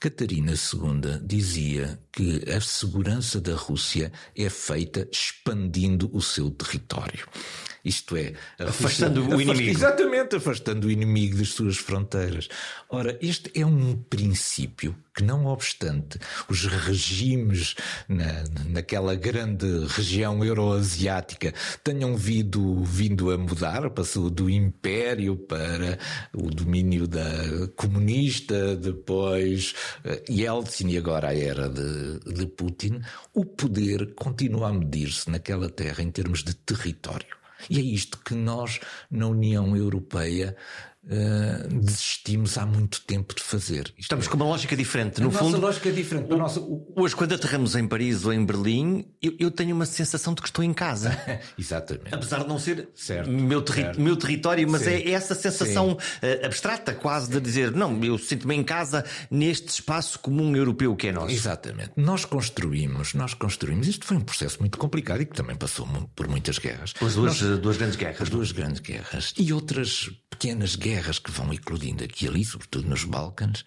[0.00, 7.28] Catarina II dizia que a segurança da Rússia é feita expandindo o seu território.
[7.86, 9.70] Isto é, afastando o inimigo.
[9.70, 12.48] Exatamente, afastando o inimigo das suas fronteiras.
[12.88, 17.74] Ora, este é um princípio que, não obstante os regimes
[18.08, 25.98] na, naquela grande região euroasiática tenham vindo, vindo a mudar, passou do império para
[26.34, 29.74] o domínio da comunista, depois
[30.04, 33.00] uh, Yeltsin e agora a era de, de Putin,
[33.34, 37.36] o poder continua a medir-se naquela terra em termos de território.
[37.70, 40.56] E é isto que nós, na União Europeia,
[41.08, 43.94] Uh, desistimos há muito tempo de fazer.
[43.96, 45.20] Estamos com uma lógica diferente.
[45.20, 46.32] No a fundo, nossa lógica é diferente.
[46.32, 46.60] O, nossa...
[46.96, 50.48] Hoje, quando aterramos em Paris ou em Berlim, eu, eu tenho uma sensação de que
[50.48, 51.16] estou em casa.
[51.56, 52.12] Exatamente.
[52.12, 54.00] Apesar de não ser certo, meu, terri certo.
[54.00, 54.90] meu território, mas Sim.
[54.90, 60.18] é essa sensação uh, abstrata, quase, de dizer: não, eu sinto-me em casa neste espaço
[60.18, 61.32] comum europeu que é nosso.
[61.32, 61.92] Exatamente.
[61.96, 63.86] Nós construímos, nós construímos.
[63.86, 66.94] Isto foi um processo muito complicado e que também passou por muitas guerras.
[67.00, 68.22] As duas, nós, duas grandes guerras.
[68.22, 69.34] As duas grandes guerras.
[69.38, 73.64] E outras pequenas guerras que vão eclodindo aqui e ali, sobretudo nos Balcãs,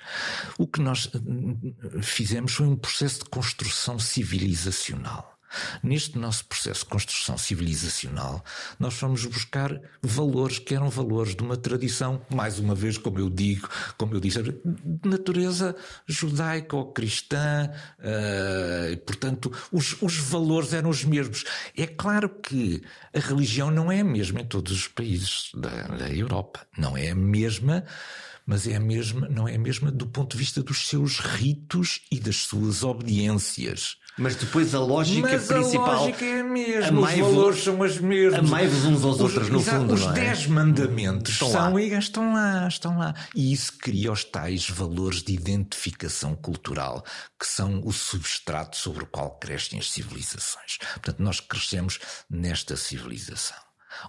[0.58, 5.39] o que nós eh, fizemos foi um processo de construção civilizacional.
[5.84, 8.44] Neste nosso processo de construção civilizacional,
[8.80, 13.30] nós fomos buscar valores que eram valores de uma tradição, mais uma vez, como eu
[13.30, 15.76] digo, como eu disse, de natureza
[16.08, 21.44] judaica ou cristã, uh, portanto, os, os valores eram os mesmos.
[21.76, 22.82] É claro que
[23.14, 27.10] a religião não é a mesma em todos os países da, da Europa, não é
[27.10, 27.84] a mesma
[28.50, 32.02] mas é a mesma, não é a mesma do ponto de vista dos seus ritos
[32.12, 33.99] e das suas obediências.
[34.20, 35.90] Mas depois a lógica Mas principal.
[35.90, 38.40] A lógica é a mesma, os valores são as mesmas.
[38.40, 39.94] Amai-vos uns aos os, outros, no fundo.
[39.94, 40.14] Os não é?
[40.14, 41.82] dez mandamentos estão são, lá.
[41.82, 43.16] estão lá, estão lá.
[43.34, 47.02] E isso cria os tais valores de identificação cultural,
[47.40, 50.78] que são o substrato sobre o qual crescem as civilizações.
[50.96, 51.98] Portanto, nós crescemos
[52.30, 53.58] nesta civilização.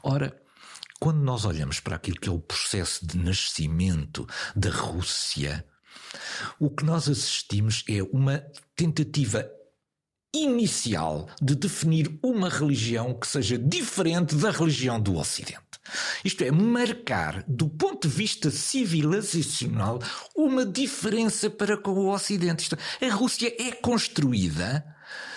[0.02, 0.36] Ora,
[0.98, 5.64] quando nós olhamos para aquilo que é o processo de nascimento da Rússia,
[6.58, 8.44] o que nós assistimos é uma
[8.74, 9.48] tentativa
[10.34, 15.60] inicial de definir uma religião que seja diferente da religião do Ocidente.
[16.24, 19.98] Isto é, marcar, do ponto de vista civilizacional,
[20.36, 22.62] uma diferença para com o Ocidente.
[22.62, 24.84] Isto, é, a Rússia é construída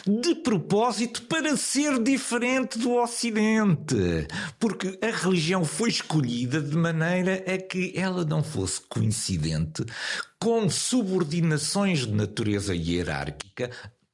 [0.05, 4.27] de propósito para ser diferente do Ocidente.
[4.59, 9.85] Porque a religião foi escolhida de maneira a que ela não fosse coincidente
[10.39, 13.71] com subordinações de natureza hierárquica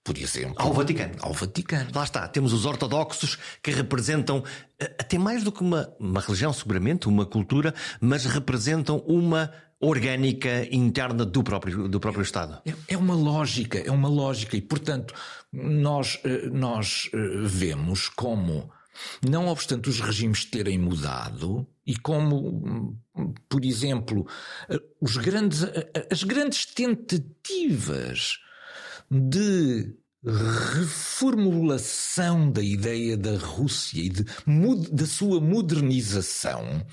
[0.09, 1.13] por exemplo, ao Vaticano.
[1.19, 1.91] Ao Vaticano.
[1.93, 4.43] Lá está, temos os ortodoxos que representam
[4.79, 10.67] eh, até mais do que uma, uma religião, seguramente, uma cultura, mas representam uma orgânica
[10.75, 12.59] interna do próprio, do próprio Estado.
[12.65, 15.13] É, é uma lógica, é uma lógica, e portanto
[15.53, 18.67] nós, eh, nós eh, vemos como,
[19.29, 22.97] não obstante os regimes terem mudado, e como,
[23.47, 24.25] por exemplo,
[24.99, 25.63] os grandes,
[26.11, 28.39] as grandes tentativas
[29.09, 34.25] de reformulação da ideia da Rússia e de,
[34.91, 36.85] da sua modernização,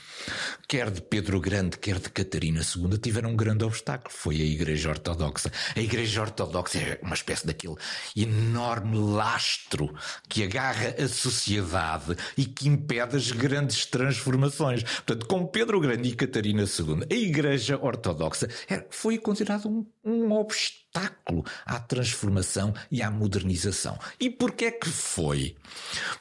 [0.69, 4.15] quer de Pedro Grande, quer de Catarina II, tiveram um grande obstáculo.
[4.15, 5.51] Foi a Igreja Ortodoxa.
[5.75, 7.75] A Igreja Ortodoxa é uma espécie daquele
[8.15, 9.93] enorme lastro
[10.29, 14.85] que agarra a sociedade e que impede as grandes transformações.
[14.85, 18.49] Portanto, com Pedro Grande e Catarina II, a Igreja Ortodoxa
[18.91, 20.86] foi considerada um, um obstáculo
[21.65, 23.99] à transformação e à modernização.
[24.21, 25.57] E porquê é que foi?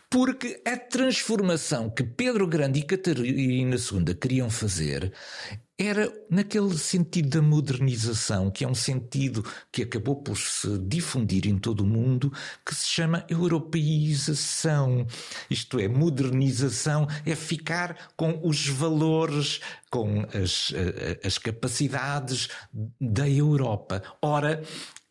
[0.09, 5.13] Porque a transformação que Pedro Grande e Catarina II queriam fazer
[5.77, 11.57] era naquele sentido da modernização, que é um sentido que acabou por se difundir em
[11.57, 12.31] todo o mundo,
[12.65, 15.05] que se chama europeização.
[15.49, 19.59] Isto é, modernização é ficar com os valores,
[19.89, 20.73] com as,
[21.23, 22.47] as capacidades
[22.99, 24.01] da Europa.
[24.21, 24.63] Ora,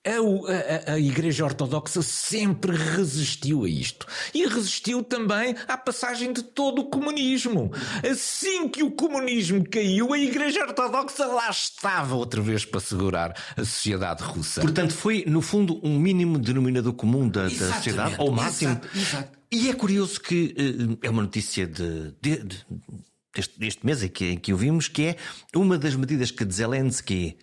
[0.07, 4.07] a, a, a, Igreja Ortodoxa sempre resistiu a isto.
[4.35, 7.73] E resistiu também à passagem de todo o comunismo.
[8.09, 13.65] Assim que o comunismo caiu, a Igreja Ortodoxa lá estava outra vez para segurar a
[13.65, 14.61] sociedade russa.
[14.61, 18.73] Portanto, foi, no fundo, um mínimo denominador comum da, da sociedade, ou máximo.
[18.73, 19.39] Exato, exato.
[19.51, 22.67] E é curioso que uh, é uma notícia de, de, de
[23.35, 25.17] deste, deste, mês em que, em que ouvimos, que é
[25.55, 27.39] uma das medidas que Zelensky,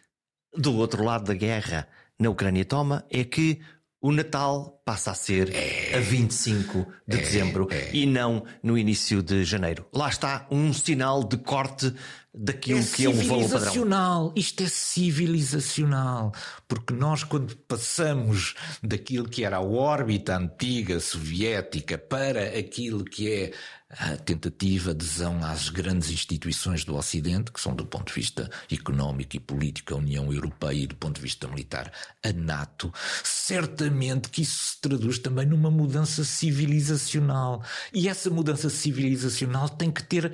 [0.56, 1.88] do outro lado da guerra,
[2.22, 3.60] na Ucrânia toma é que
[4.00, 7.90] o Natal passa a ser é, a 25 de é, dezembro é.
[7.94, 9.86] e não no início de janeiro.
[9.94, 11.94] Lá está um sinal de corte
[12.34, 13.50] daquilo é que é um valor padrão.
[13.50, 14.34] civilizacional.
[14.36, 16.32] Isto é civilizacional.
[16.68, 23.54] Porque nós, quando passamos daquilo que era a órbita antiga soviética para aquilo que é
[24.00, 28.50] a tentativa de adesão às grandes instituições do Ocidente, que são do ponto de vista
[28.72, 31.92] económico e político a União Europeia e do ponto de vista militar
[32.24, 37.64] a NATO, certamente que isso se traduz também numa mudança civilizacional.
[37.94, 40.32] E essa mudança civilizacional tem que ter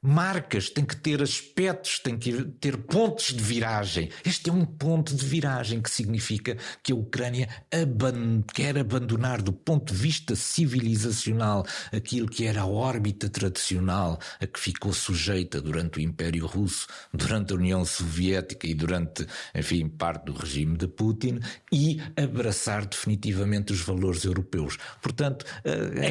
[0.00, 4.10] marcas, tem que ter aspectos, tem que ter pontos de viragem.
[4.24, 9.52] Este é um ponto de viragem que significa que a Ucrânia aban quer abandonar do
[9.52, 15.98] ponto de vista civilizacional aquilo que era a órbita tradicional a que ficou sujeita durante
[15.98, 21.40] o Império Russo, durante a União Soviética e durante, enfim, parte do regime de Putin
[21.72, 24.78] e abraçar definitivamente os valores europeus.
[25.02, 25.44] Portanto,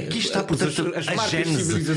[0.08, 1.90] aqui está, portanto, as, as a gênese,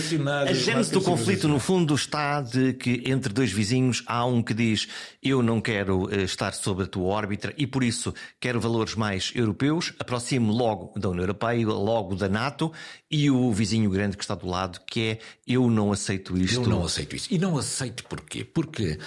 [0.49, 4.43] a gênese do conflito no fundo fundo está de que entre dois vizinhos há um
[4.43, 4.87] que diz
[5.23, 9.33] eu não quero eh, estar sob a tua órbita e por isso quero valores mais
[9.35, 12.71] europeus, aproximo logo da União Europeia, logo da NATO
[13.11, 16.61] e o vizinho grande que está do lado que é eu não aceito isto.
[16.61, 17.29] Eu não aceito isso.
[17.31, 18.45] E não aceito porquê?
[18.45, 18.99] Porque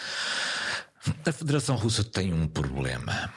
[1.27, 3.31] a Federação Russa tem um problema.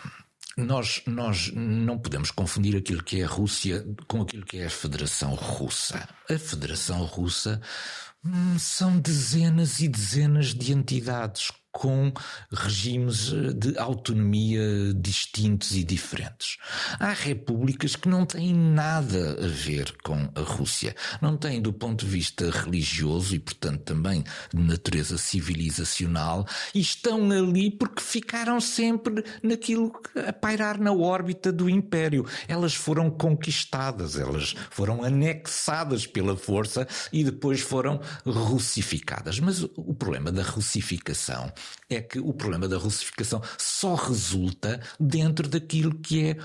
[0.57, 4.71] Nós, nós não podemos confundir aquilo que é a Rússia com aquilo que é a
[4.71, 6.09] Federação Russa.
[6.31, 7.61] A Federação Russa
[8.59, 12.11] são dezenas e dezenas de entidades com
[12.51, 16.57] regimes eh, de autonomia distintos e diferentes.
[16.99, 20.97] Há repúblicas que não têm nada a ver com a Rússia.
[21.21, 27.31] Não têm do ponto de vista religioso e, portanto, também de natureza civilizacional e estão
[27.31, 29.93] ali porque ficaram sempre naquilo
[30.27, 32.25] a pairar na órbita do império.
[32.49, 39.39] Elas foram conquistadas, elas foram anexadas pela força e depois foram russificadas.
[39.39, 41.53] Mas o problema da russificação
[41.89, 46.37] é que o problema da russificação só resulta dentro daquilo que é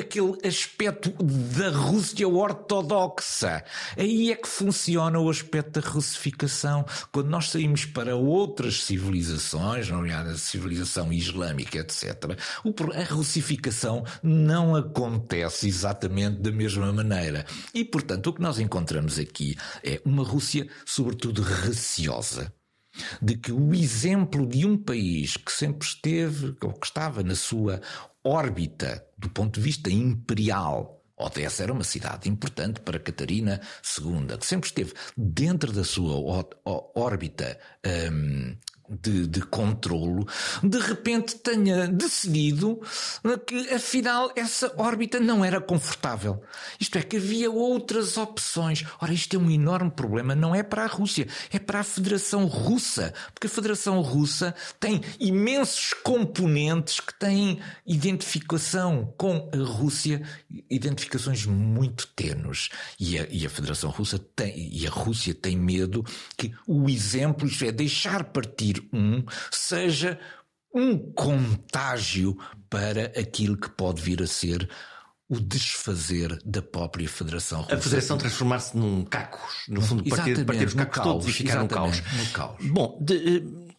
[0.00, 3.62] aquele aspecto da Rússia ortodoxa.
[3.96, 6.84] Aí é que funciona o aspecto da russificação.
[7.12, 12.36] Quando nós saímos para outras civilizações, nomeadamente a civilização islâmica, etc.,
[12.94, 17.44] a russificação não acontece exatamente da mesma maneira.
[17.74, 22.52] E, portanto, o que nós encontramos aqui é uma Rússia, sobretudo, receosa
[23.20, 27.80] de que o exemplo de um país que sempre esteve, ou que estava na sua
[28.24, 33.60] órbita do ponto de vista imperial, Odessa era uma cidade importante para Catarina
[33.98, 36.14] II, que sempre esteve dentro da sua
[36.94, 37.58] órbita
[38.10, 38.56] um,
[38.90, 40.26] de, de controlo,
[40.62, 42.80] de repente tenha decidido
[43.46, 46.42] que afinal essa órbita não era confortável.
[46.78, 48.84] Isto é, que havia outras opções.
[49.00, 52.46] Ora, isto é um enorme problema, não é para a Rússia, é para a Federação
[52.46, 60.22] Russa, porque a Federação Russa tem imensos componentes que têm identificação com a Rússia,
[60.68, 62.70] identificações muito tenues.
[62.98, 66.04] E a, e a Federação Russa tem, e a Rússia tem medo
[66.36, 68.79] que o exemplo, isto é, deixar partir
[69.50, 70.18] seja
[70.74, 72.36] um contágio
[72.68, 74.68] para aquilo que pode vir a ser
[75.28, 77.76] o desfazer da própria Federação Russa.
[77.76, 81.68] A Federação transformar-se num cacos, no fundo, partir, partir os cacos todos e ficar num
[81.68, 82.02] caos.
[82.16, 82.66] no caos.
[82.66, 83.69] Bom, de, eh,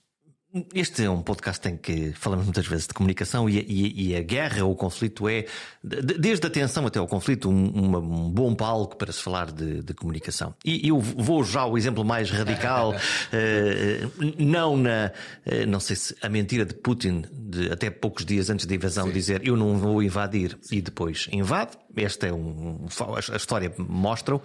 [0.73, 4.21] este é um podcast em que falamos muitas vezes de comunicação e, e, e a
[4.21, 5.45] guerra ou o conflito é,
[5.81, 9.93] desde a tensão até ao conflito, um, um bom palco para se falar de, de,
[9.93, 10.53] comunicação.
[10.65, 12.93] E eu vou já ao exemplo mais radical,
[13.31, 14.01] eh,
[14.37, 15.11] não na,
[15.45, 19.07] eh, não sei se a mentira de Putin, de até poucos dias antes da invasão,
[19.07, 19.13] Sim.
[19.13, 21.77] dizer eu não vou invadir e depois invade.
[21.95, 22.85] Esta é um,
[23.31, 24.41] a história mostra-o.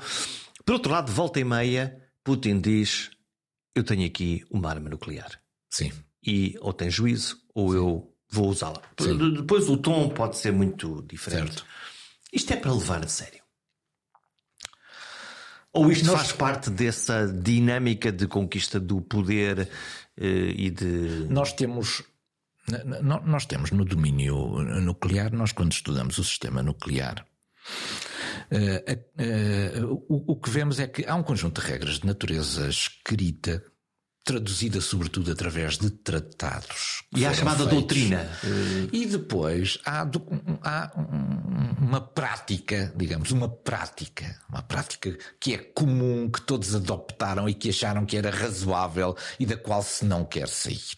[0.64, 3.10] Por outro lado, volta e meia, Putin diz:
[3.74, 5.45] Eu tenho aqui uma arma nuclear.
[5.70, 5.92] Sim.
[6.24, 7.76] E ou tem juízo ou Sim.
[7.76, 8.82] eu vou usá-la.
[8.96, 11.54] Depois o tom pode ser muito diferente.
[11.54, 11.66] Certo.
[12.32, 13.46] Isto é para levar a sério.
[15.72, 16.16] Ou isto Nós...
[16.16, 19.68] faz parte dessa dinâmica de conquista do poder
[20.16, 21.26] eh, e de.
[21.28, 22.02] Nós temos.
[23.24, 24.34] Nós temos no domínio
[24.80, 27.24] nuclear, nós quando estudamos o sistema nuclear,
[28.50, 32.68] uh, uh, o, o que vemos é que há um conjunto de regras de natureza
[32.68, 33.62] escrita
[34.26, 37.04] traduzida sobretudo através de tratados.
[37.14, 37.78] E há a chamada feitos.
[37.78, 38.28] doutrina.
[38.92, 40.04] E depois há,
[40.64, 40.92] há,
[41.80, 47.68] uma prática, digamos, uma prática, uma prática que é comum, que todos adoptaram e que
[47.68, 50.96] acharam que era razoável e da qual se não quer sair.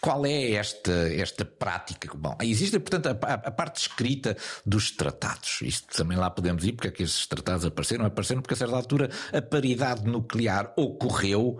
[0.00, 2.08] Qual é esta, esta prática?
[2.16, 5.58] Bom, existe, portanto, a, a, parte escrita dos tratados.
[5.62, 8.06] Isto também lá podemos ir, porque é que esses tratados apareceram?
[8.06, 11.58] Apareceram porque a certa altura a paridade nuclear ocorreu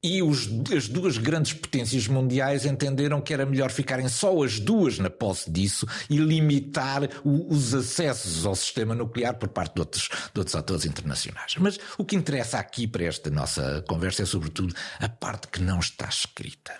[0.00, 4.96] E os, as duas grandes potências mundiais entenderam que era melhor ficarem só as duas
[5.00, 10.08] na posse disso e limitar o, os acessos ao sistema nuclear por parte de outros,
[10.32, 11.56] de outros atores internacionais.
[11.58, 15.80] Mas o que interessa aqui para esta nossa conversa é, sobretudo, a parte que não
[15.80, 16.72] está escrita.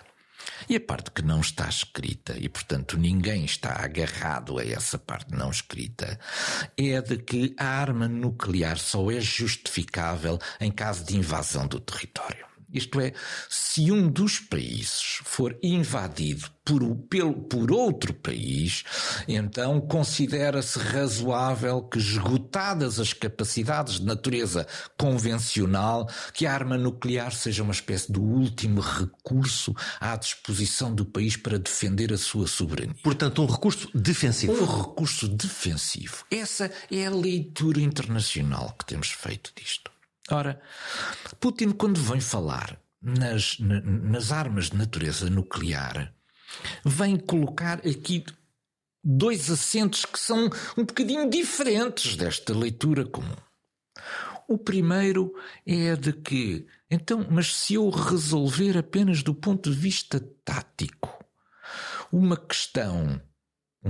[0.69, 5.33] E a parte que não está escrita, e portanto ninguém está agarrado a essa parte
[5.33, 6.17] não escrita,
[6.77, 12.48] é de que a arma nuclear só é justificável em caso de invasão do território.
[12.73, 13.13] Isto é,
[13.49, 18.83] se um dos países for invadido por, pelo, por outro país,
[19.27, 27.63] então considera-se razoável que, esgotadas as capacidades de natureza convencional, que a arma nuclear seja
[27.63, 32.95] uma espécie de último recurso à disposição do país para defender a sua soberania.
[33.03, 34.53] Portanto, um recurso defensivo.
[34.53, 36.23] Um recurso defensivo.
[36.29, 39.89] Essa é a leitura internacional que temos feito disto.
[40.31, 40.61] Ora,
[41.39, 46.13] Putin, quando vem falar nas, nas armas de natureza nuclear,
[46.85, 48.23] vem colocar aqui
[49.03, 53.35] dois acentos que são um bocadinho diferentes desta leitura comum.
[54.47, 55.33] O primeiro
[55.65, 61.23] é de que, então, mas se eu resolver apenas do ponto de vista tático
[62.11, 63.21] uma questão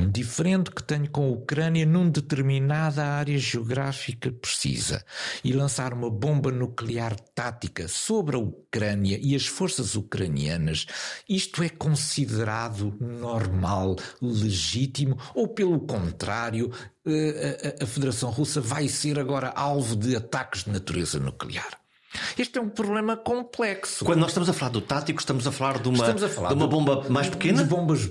[0.08, 5.04] diferente que tenho com a Ucrânia num determinada área geográfica precisa
[5.44, 10.86] e lançar uma bomba nuclear tática sobre a Ucrânia e as forças ucranianas,
[11.28, 16.72] isto é considerado normal, legítimo ou pelo contrário,
[17.06, 21.80] eh, a, a, a Federação Russa vai ser agora alvo de ataques de natureza nuclear?
[22.38, 24.04] Este é um problema complexo.
[24.04, 26.68] Quando nós estamos a falar do tático, estamos a falar de uma, falar de uma
[26.68, 27.64] bomba mais pequena?
[27.64, 28.10] De bombas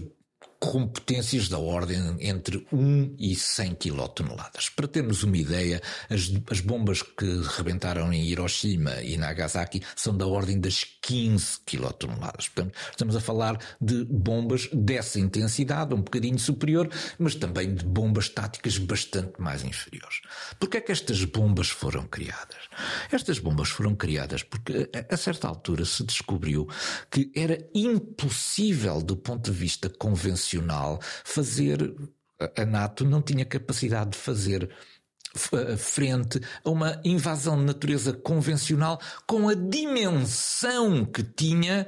[0.58, 4.68] com potências da ordem entre 1 e 100 quilotoneladas.
[4.68, 5.80] Para termos uma ideia,
[6.10, 12.48] as, as bombas que rebentaram em Hiroshima e Nagasaki são da ordem das 15 quilotoneladas.
[12.48, 18.28] Portanto, estamos a falar de bombas dessa intensidade, um bocadinho superior, mas também de bombas
[18.28, 20.20] táticas bastante mais inferiores.
[20.58, 22.68] Porquê é que estas bombas foram criadas?
[23.12, 26.68] Estas bombas foram criadas porque a certa altura se descobriu
[27.10, 30.47] que era impossível do ponto de vista convencional
[31.24, 31.94] fazer.
[32.56, 34.70] A NATO não tinha capacidade de fazer
[35.76, 41.86] frente a uma invasão de natureza convencional com a dimensão que tinha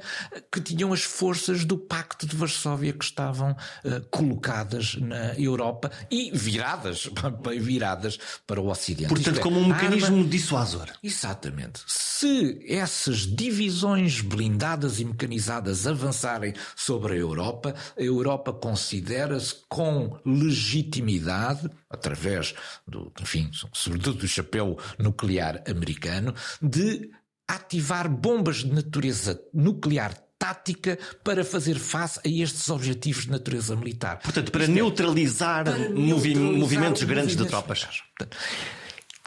[0.51, 6.31] que tinham as forças do Pacto de Varsóvia que estavam uh, colocadas na Europa e
[6.31, 7.09] viradas
[7.59, 9.09] viradas para o Ocidente.
[9.09, 10.29] Portanto, é, como um mecanismo arma...
[10.29, 10.89] dissuasor.
[11.03, 11.81] Exatamente.
[11.87, 21.69] Se essas divisões blindadas e mecanizadas avançarem sobre a Europa, a Europa considera-se com legitimidade
[21.89, 22.53] através
[22.87, 27.09] do, enfim, sobretudo do chapéu nuclear americano, de
[27.47, 34.19] ativar bombas de natureza nuclear tática para fazer face a estes objetivos de natureza militar.
[34.19, 37.85] Portanto, para, neutralizar, é, para movi neutralizar, movimentos grandes de tropas.
[38.17, 38.37] Portanto,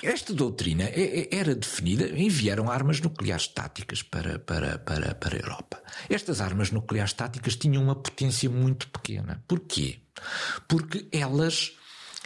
[0.03, 5.39] esta doutrina é, é, era definida, enviaram armas nucleares táticas para, para, para, para a
[5.39, 5.83] Europa.
[6.11, 9.43] Estas armas nucleares táticas tinham uma potência muito pequena.
[9.47, 10.01] Porquê?
[10.67, 11.73] Porque elas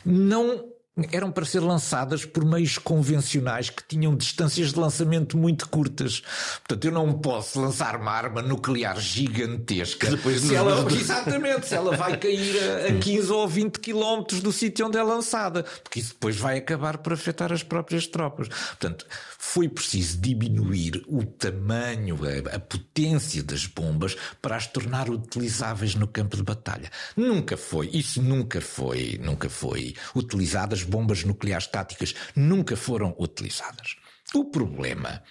[0.04, 0.77] não
[1.12, 6.22] eram para ser lançadas por meios convencionais que tinham distâncias de lançamento muito curtas.
[6.66, 10.10] Portanto, eu não posso lançar uma arma nuclear gigantesca.
[10.10, 14.52] Depois se ela, exatamente, se ela vai cair a, a 15 ou 20 quilómetros do
[14.52, 18.48] sítio onde é lançada, porque isso depois vai acabar por afetar as próprias tropas.
[18.48, 19.06] Portanto,
[19.38, 22.18] foi preciso diminuir o tamanho,
[22.52, 26.90] a, potência das bombas para as tornar utilizáveis no campo de batalha.
[27.16, 33.96] Nunca foi, isso nunca foi, nunca foi utilizadas bombas nucleares táticas nunca foram utilizadas.
[34.34, 35.22] O problema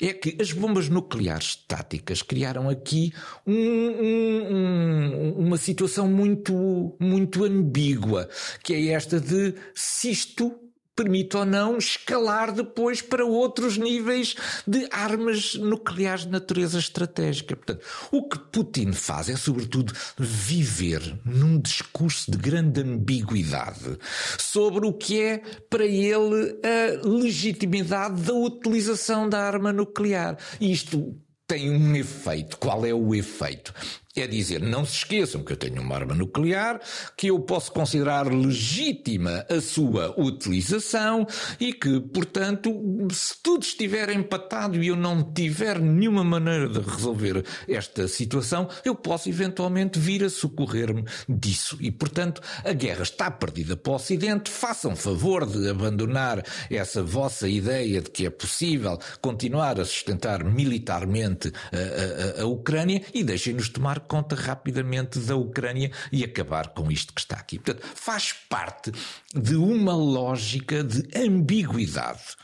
[0.00, 3.12] é que as bombas nucleares táticas criaram aqui
[3.44, 8.28] um, um, uma situação muito, muito ambígua,
[8.62, 10.67] que é esta de se isto
[10.98, 14.34] permite ou não escalar depois para outros níveis
[14.66, 17.54] de armas nucleares de natureza estratégica.
[17.54, 23.96] Portanto, o que Putin faz é, sobretudo, viver num discurso de grande ambiguidade
[24.38, 25.38] sobre o que é
[25.70, 30.36] para ele a legitimidade da utilização da arma nuclear.
[30.60, 32.58] Isto tem um efeito.
[32.58, 33.72] Qual é o efeito?
[34.18, 36.80] É dizer, não se esqueçam que eu tenho uma arma nuclear,
[37.16, 41.24] que eu posso considerar legítima a sua utilização
[41.60, 42.72] e que, portanto,
[43.12, 48.92] se tudo estiver empatado e eu não tiver nenhuma maneira de resolver esta situação, eu
[48.92, 51.78] posso eventualmente vir a socorrer-me disso.
[51.80, 54.50] E, portanto, a guerra está perdida para o Ocidente.
[54.50, 61.52] Façam favor de abandonar essa vossa ideia de que é possível continuar a sustentar militarmente
[61.72, 67.12] a, a, a Ucrânia e deixem-nos tomar conta rapidamente da Ucrânia e acabar com isto
[67.12, 67.58] que está aqui.
[67.58, 68.92] Portanto, faz parte
[69.34, 72.36] de uma lógica de ambiguidade,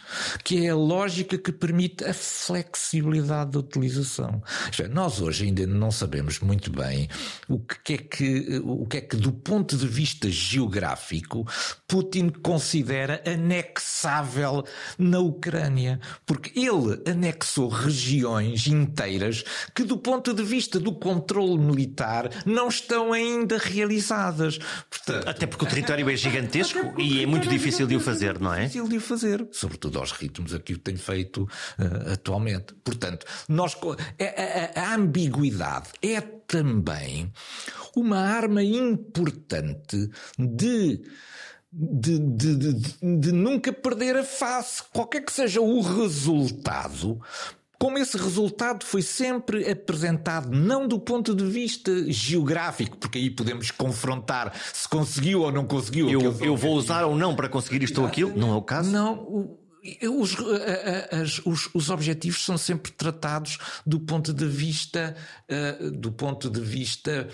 [0.45, 4.43] que é a lógica que permite a flexibilidade da utilização.
[4.79, 7.09] É, nós hoje ainda não sabemos muito bem
[7.49, 11.47] o que é que, o que é que do ponto de vista geográfico,
[11.89, 14.65] Putin considera anexável
[14.99, 19.45] na Ucrânia, porque ele anexou regiões inteiras
[19.75, 24.59] que do ponto de vista do controle militar não estão ainda realizadas.
[24.91, 28.53] Portanto, Até porque o território é gigantesco e é muito difícil de o fazer, não
[28.53, 28.61] é?
[28.61, 32.75] É difícil de o fazer, sobretudo aos ritmos a que o tem feito uh, atualmente.
[32.85, 37.33] Portanto, nós, a, a, a ambiguidade é também
[37.97, 41.03] uma arma importante de
[41.77, 47.21] de, de, de, de, nunca perder a face, qualquer que seja o resultado,
[47.79, 53.71] como esse resultado foi sempre apresentado não do ponto de vista geográfico, porque aí podemos
[53.71, 56.11] confrontar se conseguiu ou não conseguiu.
[56.11, 58.91] Eu, eu vou usar ou não para conseguir isto ou aquilo, não é o caso?
[58.91, 59.59] Não,
[60.09, 60.37] os,
[61.11, 65.15] as, os, os, objetivos são sempre tratados do ponto de vista
[65.51, 67.29] uh, do ponto de vista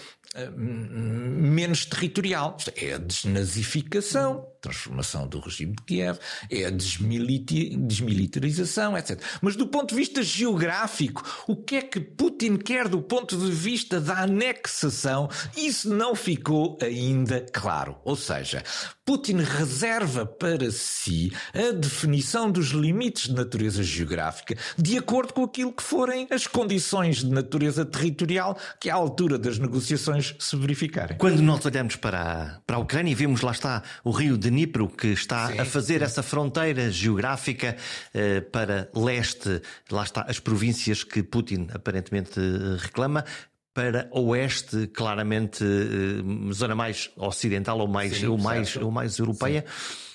[0.56, 2.56] menos territorial.
[2.76, 6.18] É a desnazificação, transformação do regime de Kiev,
[6.48, 9.20] é a desmilitarização, etc.
[9.40, 13.50] Mas do ponto de vista geográfico, o que é que Putin quer do ponto de
[13.50, 17.96] vista da anexação, isso não ficou ainda claro.
[18.04, 18.62] Ou seja,
[19.04, 25.72] Putin reserva para si a definição dos limites de natureza geográfica de acordo com aquilo
[25.72, 31.16] que forem as condições de natureza territorial que à altura das negociações se verificarem.
[31.18, 34.88] Quando nós olhamos para a, para a Ucrânia e vemos lá está o rio Dnipro
[34.88, 36.04] que está sim, a fazer sim.
[36.04, 37.76] essa fronteira geográfica
[38.14, 42.40] eh, para leste, lá está as províncias que Putin aparentemente
[42.78, 43.24] reclama,
[43.72, 49.64] para oeste, claramente eh, zona mais ocidental ou mais, Sim, ou mais, ou mais europeia.
[49.66, 50.10] Sim.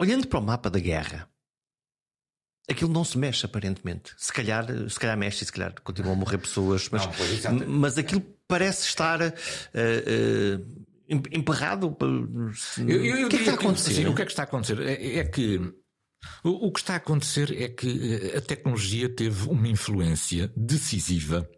[0.00, 1.28] Olhando para o mapa da guerra,
[2.68, 4.12] aquilo não se mexe aparentemente.
[4.16, 7.04] Se calhar, se calhar mexe, se calhar continuam a morrer pessoas, mas,
[7.44, 10.66] não, mas aquilo parece estar uh, uh,
[11.08, 11.96] emperrado.
[12.78, 14.08] Eu, eu, o que é que está a acontecer?
[14.08, 14.80] o que é que está a acontecer?
[14.80, 15.58] É, é que
[16.42, 21.48] o, o que está a acontecer é que a tecnologia teve uma influência decisiva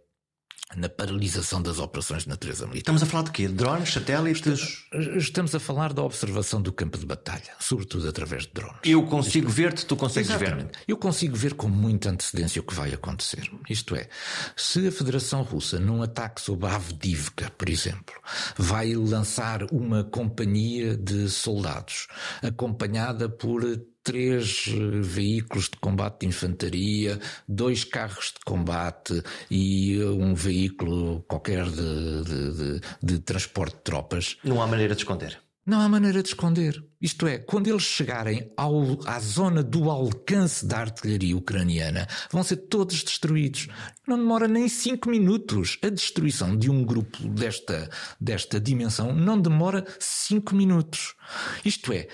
[0.74, 2.80] na paralisação das operações de natureza militar.
[2.80, 3.48] Estamos a falar de quê?
[3.48, 4.84] Drones, satélites?
[5.16, 8.80] Estamos a falar da observação do campo de batalha, sobretudo através de drones.
[8.82, 10.66] Eu consigo ver-te, tu consegues ver-me.
[10.88, 13.48] Eu consigo ver com muita antecedência o que vai acontecer.
[13.70, 14.08] Isto é,
[14.56, 18.14] se a Federação Russa, num ataque sobre a Avdivka, por exemplo,
[18.56, 22.08] vai lançar uma companhia de soldados,
[22.42, 23.62] acompanhada por
[24.06, 31.64] três eh, veículos de combate de infantaria, dois carros de combate e um veículo qualquer
[31.64, 34.36] de, de, de, de transporte de tropas.
[34.44, 35.38] Não há maneira de esconder.
[35.66, 36.80] Não há maneira de esconder.
[37.02, 42.58] Isto é, quando eles chegarem ao, à zona do alcance da artilharia ucraniana, vão ser
[42.58, 43.66] todos destruídos.
[44.06, 45.78] Não demora nem cinco minutos.
[45.82, 47.90] A destruição de um grupo desta,
[48.20, 51.16] desta dimensão não demora cinco minutos.
[51.64, 52.06] Isto é,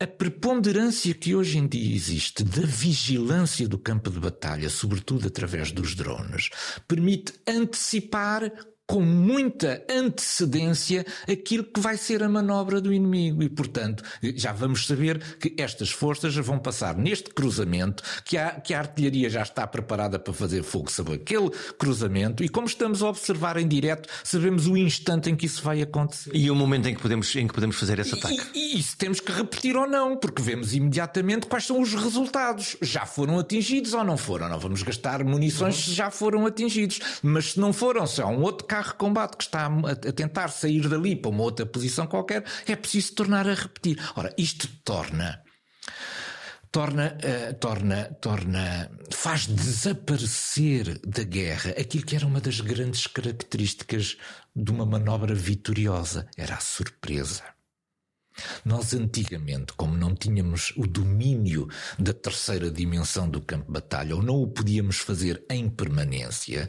[0.00, 5.72] a preponderância que hoje em dia existe da vigilância do campo de batalha, sobretudo através
[5.72, 6.50] dos drones,
[6.86, 8.48] permite antecipar
[8.88, 13.42] com muita antecedência aquilo que vai ser a manobra do inimigo.
[13.42, 14.02] E, portanto,
[14.34, 19.28] já vamos saber que estas forças vão passar neste cruzamento, que a, que a artilharia
[19.28, 23.68] já está preparada para fazer fogo sobre aquele cruzamento, e como estamos a observar em
[23.68, 26.30] direto, sabemos o instante em que isso vai acontecer.
[26.34, 28.40] E o momento em que podemos, em que podemos fazer esse ataque.
[28.54, 32.76] E, isso temos que repetir ou não, porque vemos imediatamente quais são os resultados.
[32.80, 34.48] Já foram atingidos ou não foram?
[34.48, 35.82] Não vamos gastar munições uhum.
[35.82, 37.00] se já foram atingidos.
[37.22, 40.48] Mas se não foram, se há um outro carro de combate que está a, tentar
[40.48, 43.98] sair dali para uma outra posição qualquer, é preciso tornar a repetir.
[44.16, 45.42] Ora, isto torna
[46.70, 54.18] torna, uh, torna, torna, faz desaparecer da guerra aquilo que era uma das grandes características
[54.54, 57.42] de uma manobra vitoriosa, era a surpresa.
[58.64, 61.68] Nós antigamente, como não tínhamos o domínio
[61.98, 66.68] da terceira dimensão do campo de batalha, ou não o podíamos fazer em permanência,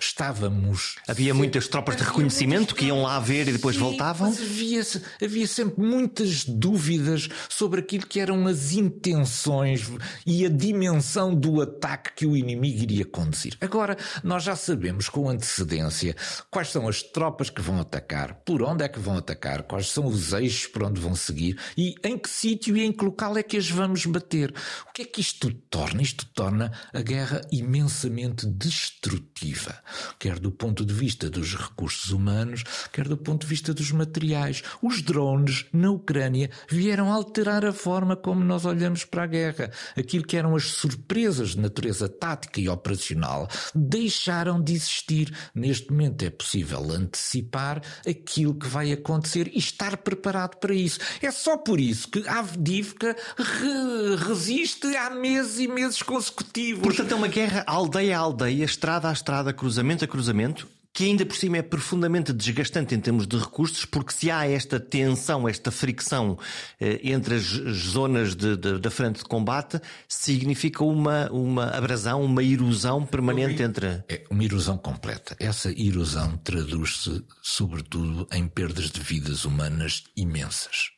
[0.00, 0.96] estávamos.
[1.08, 4.30] Havia muitas tropas de reconhecimento que iam lá ver e depois Sim, voltavam?
[4.30, 4.82] Mas havia,
[5.22, 9.90] havia sempre muitas dúvidas sobre aquilo que eram as intenções
[10.26, 13.56] e a dimensão do ataque que o inimigo iria conduzir.
[13.60, 16.14] Agora, nós já sabemos com antecedência
[16.50, 20.06] quais são as tropas que vão atacar, por onde é que vão atacar, quais são
[20.06, 23.42] os eixos por onde vão seguir e em que sítio e em que local é
[23.42, 24.54] que as vamos bater.
[24.88, 26.02] O que é que isto torna?
[26.02, 29.82] Isto torna a guerra imensamente destrutiva,
[30.18, 34.62] quer do ponto de vista dos recursos humanos, quer do ponto de vista dos materiais.
[34.80, 39.70] Os drones na Ucrânia vieram alterar a forma como nós olhamos para a guerra.
[39.96, 45.34] Aquilo que eram as surpresas de natureza tática e operacional deixaram de existir.
[45.54, 50.91] Neste momento é possível antecipar aquilo que vai acontecer e estar preparado para isso.
[51.20, 56.82] É só por isso que a Avdivka re resiste há meses e meses consecutivos.
[56.82, 61.24] Portanto, é uma guerra aldeia a aldeia, estrada a estrada, cruzamento a cruzamento, que ainda
[61.24, 65.70] por cima é profundamente desgastante em termos de recursos, porque se há esta tensão, esta
[65.70, 66.38] fricção
[66.80, 72.42] eh, entre as zonas de, de, da frente de combate, significa uma, uma abrasão, uma
[72.42, 74.04] erosão permanente entre.
[74.08, 75.34] É uma erosão completa.
[75.40, 80.90] Essa erosão traduz-se, sobretudo, em perdas de vidas humanas imensas.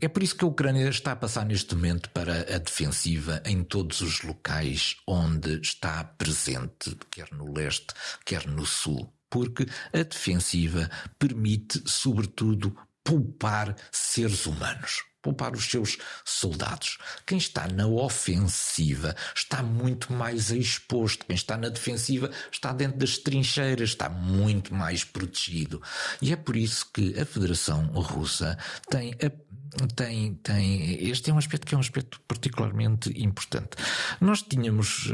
[0.00, 3.64] É por isso que a Ucrânia está a passar neste momento para a defensiva em
[3.64, 7.94] todos os locais onde está presente, quer no leste,
[8.24, 9.12] quer no sul.
[9.30, 16.98] Porque a defensiva permite, sobretudo, poupar seres humanos poupar os seus soldados.
[17.26, 21.26] Quem está na ofensiva está muito mais exposto.
[21.26, 25.82] Quem está na defensiva está dentro das trincheiras, está muito mais protegido.
[26.20, 28.56] E é por isso que a Federação Russa
[28.88, 29.48] tem a
[29.94, 33.76] tem, tem, este é um aspecto que é um aspecto particularmente importante.
[34.20, 35.12] Nós tínhamos,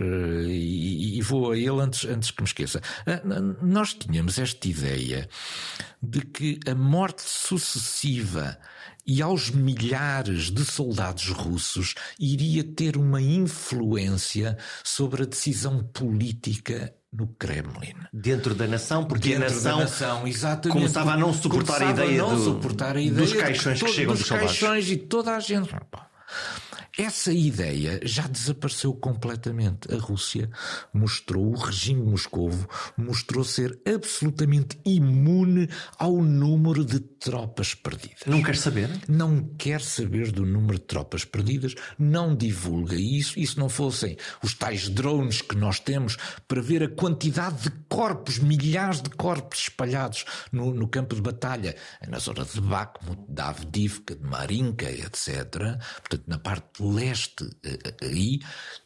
[0.49, 2.81] e, vou a ele antes, antes que me esqueça,
[3.61, 5.29] nós tínhamos esta ideia
[6.03, 8.59] de que a morte sucessiva
[9.07, 17.29] e aos milhares de soldados russos iria ter uma influência sobre a decisão política no
[17.29, 17.95] Kremlin.
[18.13, 20.23] Dentro da nação, porque Dentro a nação, nação
[20.71, 24.13] começava a não suportar a ideia, do, suportar a ideia dos caixões que, que chegam
[24.13, 24.59] dos, dos soldados.
[24.59, 25.71] caixões e toda a gente.
[26.97, 29.93] Essa ideia já desapareceu completamente.
[29.93, 30.49] A Rússia
[30.93, 35.69] mostrou, o regime moscovo mostrou ser absolutamente imune
[35.99, 38.21] ao número de tropas perdidas.
[38.27, 38.89] Não quer saber?
[39.09, 43.41] Não quer saber do número de tropas perdidas, não divulga isso.
[43.41, 46.17] E se não fossem os tais drones que nós temos
[46.47, 51.75] para ver a quantidade de corpos, milhares de corpos espalhados no, no campo de batalha,
[52.07, 55.79] na zona de Bakhmut, de Avdivka, de Marinka, etc.
[56.01, 58.41] Portanto, na parte leste eh, eh, aí,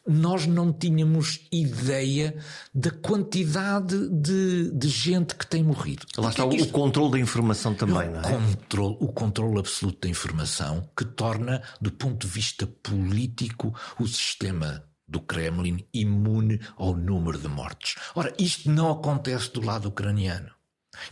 [0.07, 2.35] nós não tínhamos ideia
[2.73, 6.05] da quantidade de, de gente que tem morrido.
[6.17, 6.69] Lá está o, isto...
[6.69, 8.23] o controle da informação também, o não é?
[8.23, 14.83] Controle, o controle absoluto da informação que torna, do ponto de vista político, o sistema
[15.07, 17.95] do Kremlin imune ao número de mortes.
[18.13, 20.51] Ora, isto não acontece do lado ucraniano.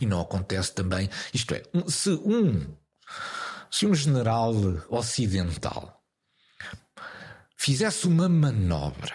[0.00, 2.66] E não acontece também, isto é, se um,
[3.70, 4.54] se um general
[4.90, 5.97] ocidental
[7.68, 9.12] fizesse uma manobra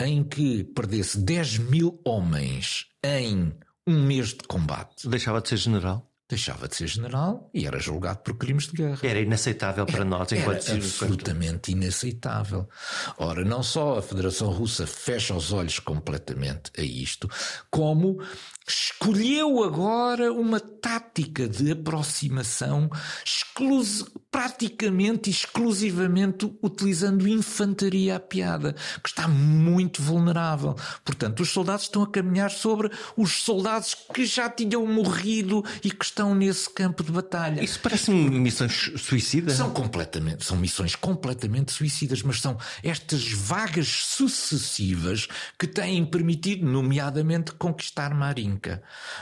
[0.00, 3.54] em que perdesse 10 mil homens em
[3.86, 5.08] um mês de combate.
[5.08, 6.10] Deixava de ser general?
[6.28, 8.98] Deixava de ser general e era julgado por crimes de guerra.
[9.04, 12.68] Era inaceitável para nós enquanto Era absolutamente inaceitável.
[13.18, 17.30] Ora, não só a Federação Russa fecha os olhos completamente a isto,
[17.70, 18.20] como
[18.66, 22.90] escolheu agora uma tática de aproximação
[23.24, 30.74] exclus praticamente exclusivamente utilizando infantaria à piada, que está muito vulnerável.
[31.04, 36.04] Portanto, os soldados estão a caminhar sobre os soldados que já tinham morrido e que
[36.04, 37.62] estão nesse campo de batalha.
[37.62, 39.56] Isso parece-me missões suicidas?
[39.56, 47.52] São completamente, são missões completamente suicidas, mas são estas vagas sucessivas que têm permitido, nomeadamente,
[47.52, 48.12] conquistar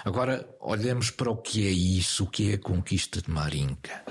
[0.04, 4.04] Agora, olhemos para o que é isso, o que é a conquista de Marinka.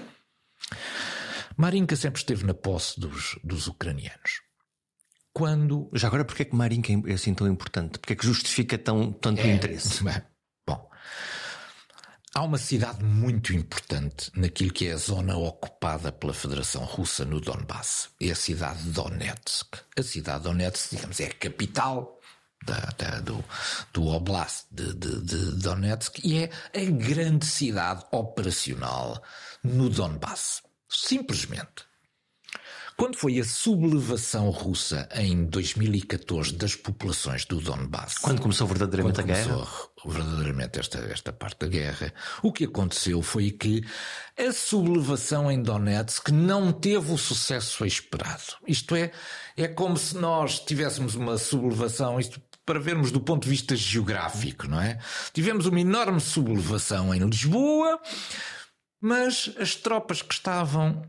[1.58, 4.42] Marinka sempre esteve na posse dos, dos ucranianos.
[5.34, 5.90] Quando.
[5.94, 8.00] Já agora, porquê é que Marinka é assim tão importante?
[8.00, 10.04] Porquê é que justifica tão, tanto é, interesse?
[10.68, 10.90] Bom,
[12.36, 17.40] há uma cidade muito importante naquilo que é a zona ocupada pela Federação Russa no
[17.40, 18.10] Donbass.
[18.20, 19.78] É a cidade de Donetsk.
[19.98, 22.21] A cidade de Donetsk, digamos, é a capital
[22.66, 23.44] da, da, do,
[23.94, 29.22] do Oblast de, de, de Donetsk e é a grande cidade operacional
[29.64, 30.64] no Donbass.
[30.90, 31.92] Simplesmente.
[33.02, 38.20] Quando foi a sublevação russa em 2014 das populações do Donbass?
[38.20, 39.54] Quando começou verdadeiramente quando a guerra?
[39.56, 42.14] Começou verdadeiramente esta, esta parte da guerra.
[42.44, 43.84] O que aconteceu foi que
[44.38, 48.56] a sublevação em Donetsk não teve o sucesso esperado.
[48.68, 49.12] Isto é,
[49.58, 54.68] é como se nós tivéssemos uma sublevação, isto para vermos do ponto de vista geográfico,
[54.68, 55.00] não é?
[55.34, 58.00] Tivemos uma enorme sublevação em Lisboa,
[59.02, 61.02] mas as tropas que estavam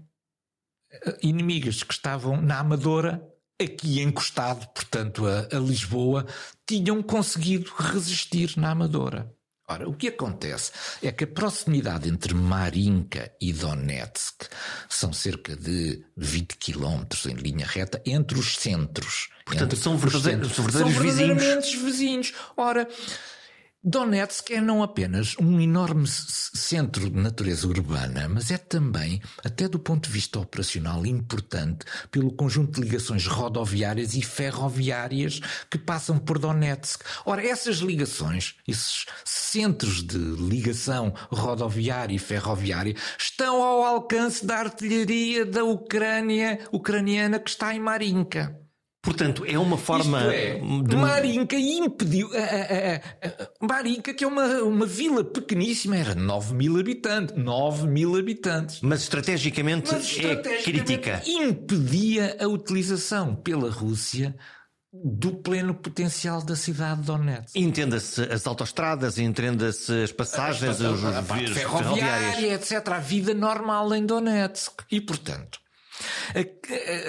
[0.92, 3.22] eh, inimigas que estavam na Amadora,
[3.60, 6.26] aqui encostado, portanto, a, a, Lisboa,
[6.66, 9.34] tinham conseguido resistir na Amadora.
[9.72, 10.70] Ora, o que acontece
[11.02, 14.44] é que a proximidade entre Marinka e Donetsk
[14.86, 19.30] são cerca de 20 quilómetros em linha reta entre os centros.
[19.46, 20.74] Portanto, são verdadeiros, centros.
[20.74, 21.74] verdadeiros são vizinhos.
[21.74, 22.34] vizinhos.
[22.54, 22.86] Ora,
[23.84, 29.76] Donetsk é não apenas um enorme centro de natureza urbana, mas é também, até do
[29.76, 36.38] ponto de vista operacional, importante pelo conjunto de ligações rodoviárias e ferroviárias que passam por
[36.38, 37.02] Donetsk.
[37.26, 45.44] Ora, essas ligações, esses centros de ligação rodoviária e ferroviária, estão ao alcance da artilharia
[45.44, 48.61] da Ucrânia ucraniana que está em Marinka.
[49.02, 50.32] Portanto, é uma forma.
[50.32, 50.96] É, de...
[50.96, 52.30] Marinka impediu.
[52.32, 53.00] A,
[53.66, 57.36] a, que é uma, uma vila pequeníssima, era 9 mil habitantes.
[57.36, 58.80] 9 mil habitantes.
[58.80, 61.22] Mas estrategicamente, Mas, estrategicamente é crítica.
[61.26, 64.36] Impedia a utilização pela Rússia
[64.92, 67.56] do pleno potencial da cidade de Donetsk.
[67.56, 72.86] Entenda-se as autoestradas, entenda-se as passagens, os, a, a, ferroviária, etc.
[72.88, 74.84] A vida normal em Donetsk.
[74.90, 75.61] E, portanto,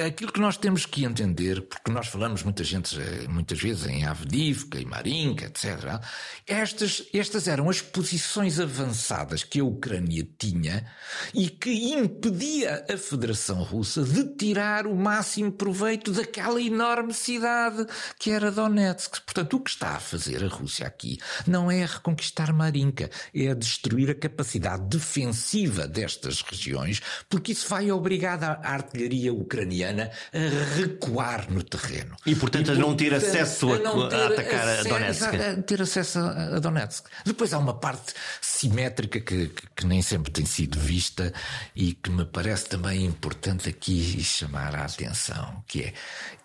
[0.08, 4.06] Aquilo que nós temos que entender, porque nós falamos muita gente, eh, muitas vezes em
[4.06, 6.00] Avdivka e Marinka, etc.,
[6.48, 10.86] estas, estas eram as posições avançadas que a Ucrânia tinha
[11.34, 17.86] e que impedia a Federação Russa de tirar o máximo proveito daquela enorme cidade
[18.20, 19.22] que era Donetsk.
[19.22, 21.18] Portanto, o que está a fazer a Rússia aqui
[21.48, 28.44] não é reconquistar Marinka, é destruir a capacidade defensiva destas regiões, porque isso vai obrigar
[28.44, 32.16] a artilharia ucraniana a recuar no terreno.
[32.26, 35.24] E, portanto, e, a não ter acesso a, a, ter a atacar acesso, a Donetsk.
[35.24, 37.06] A ter acesso a Donetsk.
[37.26, 41.34] Depois há uma parte simétrica que, que, que, nem sempre tem sido vista
[41.76, 45.94] e que me parece também importante aqui chamar a atenção, que é,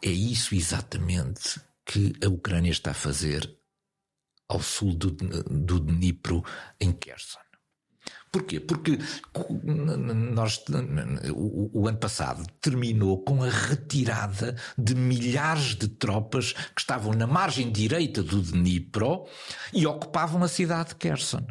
[0.03, 3.59] é isso exatamente que a Ucrânia está a fazer
[4.49, 6.43] ao sul do, do Dnipro,
[6.81, 7.48] em Kherson.
[8.31, 8.61] Porquê?
[8.61, 8.99] Porque
[9.65, 10.63] nós,
[11.35, 17.27] o, o, ano passado terminou com a retirada de milhares de tropas que estavam na
[17.27, 19.27] margem direita do Dnipro
[19.73, 21.47] e ocupavam a cidade de Kherson.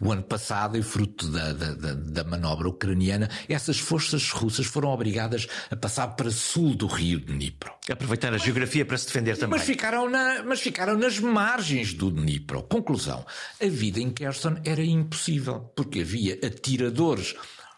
[0.00, 5.46] O ano passado, e fruto da, da, da, manobra ucraniana, essas forças russas foram obrigadas
[5.70, 7.72] a passar para sul do rio Dnipro.
[7.88, 9.58] Aproveitar a geografia para se defender também.
[9.58, 12.62] Mas ficaram, na, mas ficaram nas margens do Dnipro.
[12.64, 13.24] Conclusão:
[13.60, 17.34] a vida em Kherson era impossível, porque havia atiradores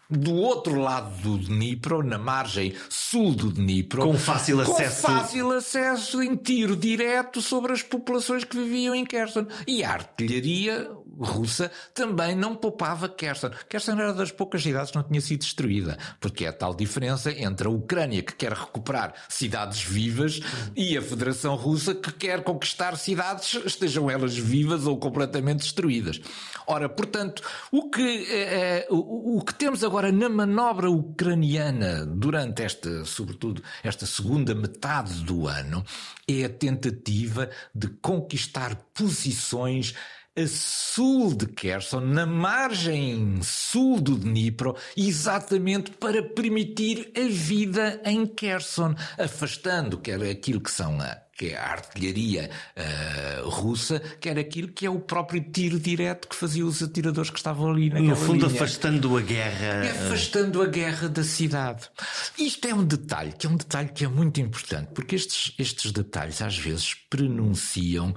[0.09, 5.51] do outro lado do Dnipro, na margem sul do Dnipro, com fácil acesso, com fácil
[5.51, 9.47] acesso em tiro direto sobre as populações que viviam em Kherson.
[9.65, 10.89] E a artilharia
[11.19, 13.49] russa também não poupava Kherson.
[13.67, 17.31] Kherson era das poucas cidades que não tinha sido destruída, porque é a tal diferença
[17.31, 20.39] entre a Ucrânia que quer recuperar cidades vivas
[20.75, 26.21] e a Federação Russa que quer conquistar cidades, estejam elas vivas ou completamente destruídas.
[26.65, 27.41] Ora, portanto,
[27.71, 34.05] o que, eh o, o que temos agora na manobra ucraniana durante esta, sobretudo, esta
[34.05, 35.83] segunda metade do ano
[36.27, 39.95] é a tentativa de conquistar posições
[40.37, 48.27] a sul de Kherson, na margem sul do Dnipro, exatamente para permitir a vida em
[48.27, 54.69] Kherson, afastando aquilo que são a que é a artilharia uh, russa, que era aquilo
[54.69, 58.15] que é o próprio tiro direto que faziam os atiradores que estavam ali naquela No
[58.15, 58.57] fundo, linha.
[58.57, 59.85] afastando a guerra.
[59.85, 61.89] É afastando a guerra da cidade.
[62.37, 65.91] Isto é um detalhe, que é um detalhe que é muito importante, porque estes, estes
[65.91, 68.13] detalhes às vezes pronunciam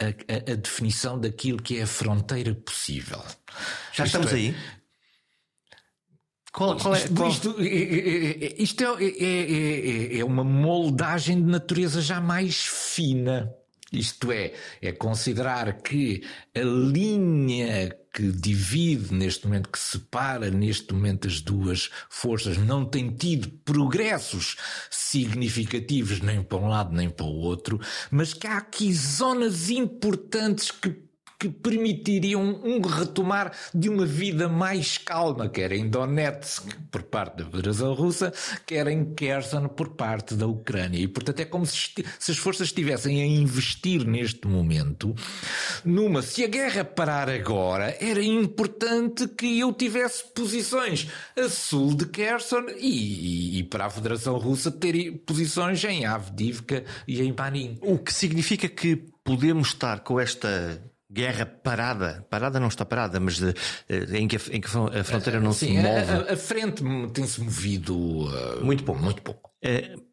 [0.00, 3.22] a, a, a definição daquilo que é a fronteira possível.
[3.92, 4.56] Já Isto estamos é, aí?
[6.54, 7.28] Qual, qual é, qual...
[7.28, 13.52] Isto, isto é, é, é, é, uma moldagem de natureza já mais fina.
[13.92, 16.22] Isto é, é considerar que
[16.54, 23.10] a linha que divide neste momento, que separa neste momento as duas forças, não tem
[23.10, 24.56] tido progressos
[24.88, 27.80] significativos nem para um lado nem para o outro,
[28.12, 31.02] mas que há aqui zonas importantes que
[31.38, 37.50] que permitiriam um retomar de uma vida mais calma, quer em Donetsk por parte da
[37.50, 38.32] Federação Russa,
[38.66, 40.98] quer em Kherson por parte da Ucrânia.
[40.98, 41.92] E, portanto, é como se,
[42.28, 45.14] as forças estivessem a investir neste momento
[45.84, 46.22] numa.
[46.22, 52.66] Se a guerra parar agora, era importante que eu tivesse posições a sul de Kherson
[52.78, 57.78] e, e, e para a Federação Russa ter posições em Avdivka e em Manin.
[57.80, 60.80] O que significa que podemos estar com esta
[61.14, 63.54] guerra parada, parada não está parada, mas de,
[63.88, 66.12] eh, em, que a, em, que a, fronteira não Sim, se move.
[66.28, 69.00] A, a frente tem-se movido uh, muito pouco.
[69.00, 69.52] Muito pouco.
[69.64, 70.04] Uh,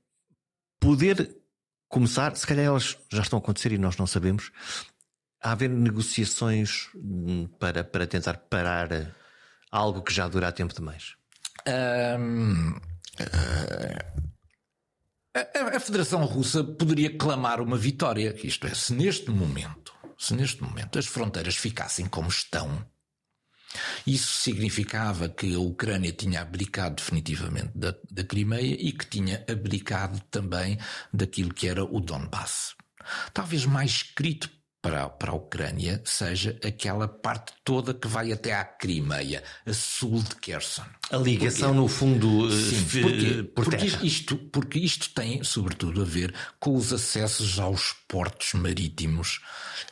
[0.80, 1.36] poder
[1.90, 4.52] começar, se calhar elas já estão a acontecer e nós não sabemos,
[5.42, 9.16] a haver negociações hum, para, para tentar parar
[9.72, 11.16] algo que já dura há tempo demais.
[11.68, 14.32] Um, uh,
[15.36, 20.62] a, a Federação Russa poderia clamar uma vitória, isto é, se neste momento se neste
[20.62, 22.86] momento as fronteiras ficassem como estão,
[24.06, 30.20] isso significava que a Ucrânia tinha abdicado definitivamente da, da Crimeia e que tinha abdicado
[30.30, 30.78] também
[31.12, 32.76] daquilo que era o Donbass.
[33.34, 34.48] Talvez mais escrito
[34.82, 40.22] para, para a Ucrânia seja aquela parte toda que vai até à Crimeia, a sul
[40.24, 40.86] de Kherson.
[41.12, 46.02] A ligação, porque, no fundo, eh, sim, porque, por porque isto, porque isto tem, sobretudo,
[46.02, 49.42] a ver com os acessos aos portos marítimos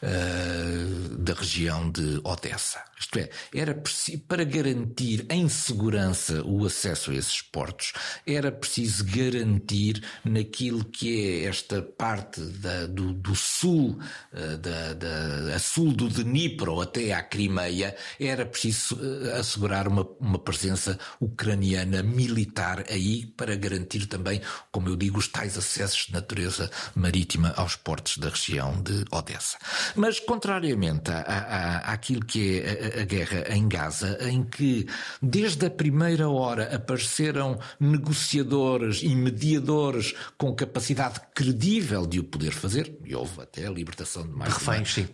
[0.01, 2.83] uh, da região de Odessa.
[2.99, 7.93] Isto é, era preciso, para garantir em segurança o acesso a esses portos,
[8.25, 13.99] era preciso garantir naquilo que é esta parte da, do, do, sul,
[14.33, 20.07] uh, da, da, a sul do Dnipro até à Crimeia, era preciso uh, assegurar uma,
[20.19, 26.13] uma presença ucraniana militar aí para garantir também, como eu digo, os tais acessos de
[26.13, 29.57] natureza marítima aos portos da região de Odessa.
[29.95, 34.87] Mas, contrariamente à, àquilo que é a, a guerra em Gaza, em que
[35.21, 42.97] desde a primeira hora apareceram negociadores e mediadores com capacidade credível de o poder fazer,
[43.05, 45.07] e houve até a libertação de mais reféns, sim.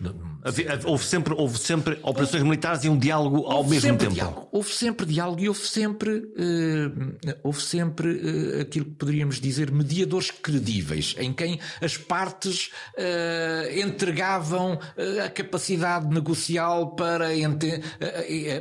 [0.86, 4.14] Houve sempre, houve sempre operações houve, militares e um diálogo ao mesmo tempo.
[4.14, 4.48] Diálogo.
[4.52, 10.30] Houve sempre diálogo e houve sempre, uh, houve sempre uh, aquilo que poderíamos dizer mediadores
[10.30, 14.80] credíveis, em quem as partes uh, entregavam
[15.24, 17.30] a capacidade negocial para,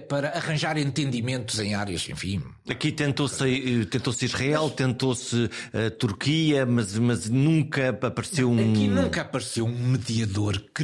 [0.08, 2.42] para arranjar entendimentos em áreas, enfim.
[2.66, 8.72] Aqui tentou-se tentou Israel, tentou-se a Turquia, mas, mas nunca apareceu um.
[8.72, 10.83] Aqui nunca apareceu um mediador credível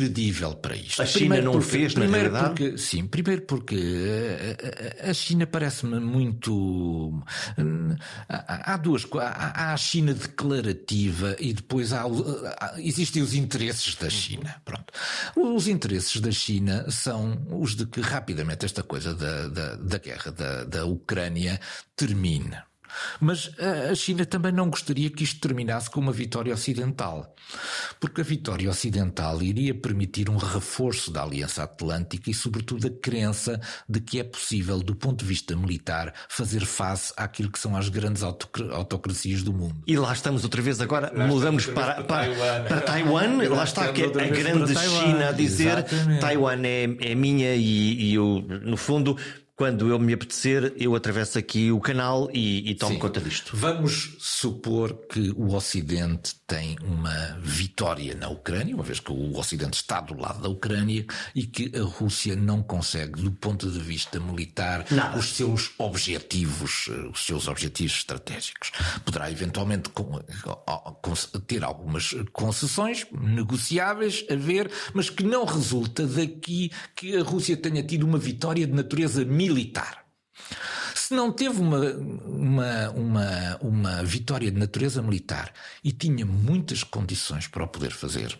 [0.60, 1.02] para isto.
[1.02, 2.54] A China primeiro não porque, fez, na primeiro realidade?
[2.54, 3.78] Porque, sim, primeiro porque
[5.02, 7.22] a China parece-me muito.
[8.28, 12.04] Há duas Há a China declarativa e depois há,
[12.78, 14.56] existem os interesses da China.
[14.64, 14.92] Pronto.
[15.36, 20.30] Os interesses da China são os de que rapidamente esta coisa da, da, da guerra
[20.30, 21.60] da, da Ucrânia
[21.96, 22.56] termine.
[23.20, 23.50] Mas
[23.90, 27.34] a China também não gostaria que isto terminasse com uma vitória ocidental,
[27.98, 33.60] porque a vitória ocidental iria permitir um reforço da Aliança Atlântica e, sobretudo, a crença
[33.88, 37.88] de que é possível, do ponto de vista militar, fazer face àquilo que são as
[37.88, 39.76] grandes autocracias do mundo.
[39.86, 42.64] E lá estamos outra vez agora, lá mudamos para, para, Taiwan.
[42.64, 46.20] para Taiwan, lá está que a grande China a dizer Exatamente.
[46.20, 49.16] Taiwan é, é minha e, e eu, no fundo,
[49.60, 52.98] quando eu me apetecer, eu atravesso aqui o canal e, e tomo Sim.
[52.98, 53.54] conta disto.
[53.54, 59.76] Vamos supor que o Ocidente tem uma vitória na Ucrânia, uma vez que o Ocidente
[59.76, 64.18] está do lado da Ucrânia e que a Rússia não consegue, do ponto de vista
[64.18, 65.16] militar, Nada.
[65.16, 68.72] os seus objetivos, eh, os seus objetivos estratégicos.
[69.04, 69.90] Poderá eventualmente
[71.46, 77.84] ter algumas concessões negociáveis a ver, mas que não resulta daqui que a Rússia tenha
[77.84, 80.04] tido uma vitória de natureza militar militar.
[81.10, 85.52] Se não teve uma, uma, uma, uma vitória de natureza militar
[85.82, 88.38] e tinha muitas condições para o poder fazer,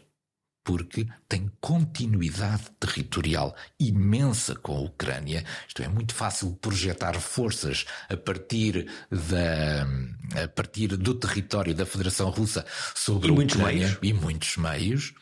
[0.62, 5.44] porque tem continuidade territorial imensa com a Ucrânia.
[5.66, 12.30] Isto é muito fácil projetar forças a partir da, a partir do território da Federação
[12.30, 12.64] Russa
[12.94, 13.98] sobre e a muitos Ucrânia meios.
[14.00, 15.12] e muitos meios.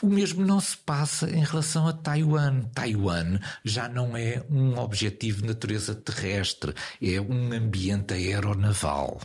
[0.00, 2.62] O mesmo não se passa em relação a Taiwan.
[2.72, 6.72] Taiwan já não é um objetivo de natureza terrestre,
[7.02, 9.20] é um ambiente aeronaval.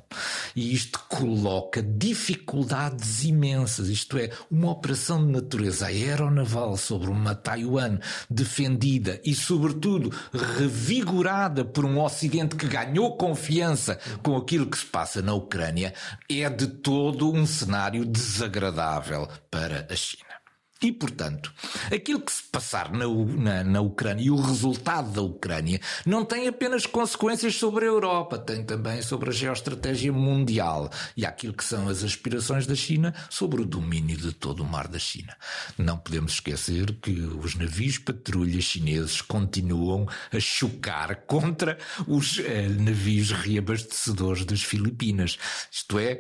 [0.55, 3.87] E isto coloca dificuldades imensas.
[3.87, 7.99] Isto é, uma operação de natureza aeronaval sobre uma Taiwan
[8.29, 10.11] defendida e, sobretudo,
[10.57, 15.93] revigorada por um Ocidente que ganhou confiança com aquilo que se passa na Ucrânia,
[16.29, 20.33] é de todo um cenário desagradável para a China.
[20.81, 21.53] E, portanto,
[21.93, 26.45] aquilo que se passar na, na, na, Ucrânia e o resultado da Ucrânia não tem
[26.45, 31.87] apenas consequências sobre a Europa, tem também sobre a geoestratégia mundial e aquilo que são
[31.87, 35.37] as aspirações da China sobre o domínio de todo o mar da China.
[35.77, 43.31] Não podemos esquecer que os navios patrulha chineses continuam a chocar contra os eh, navios
[43.31, 45.37] reabastecedores das Filipinas.
[45.71, 46.19] Isto é,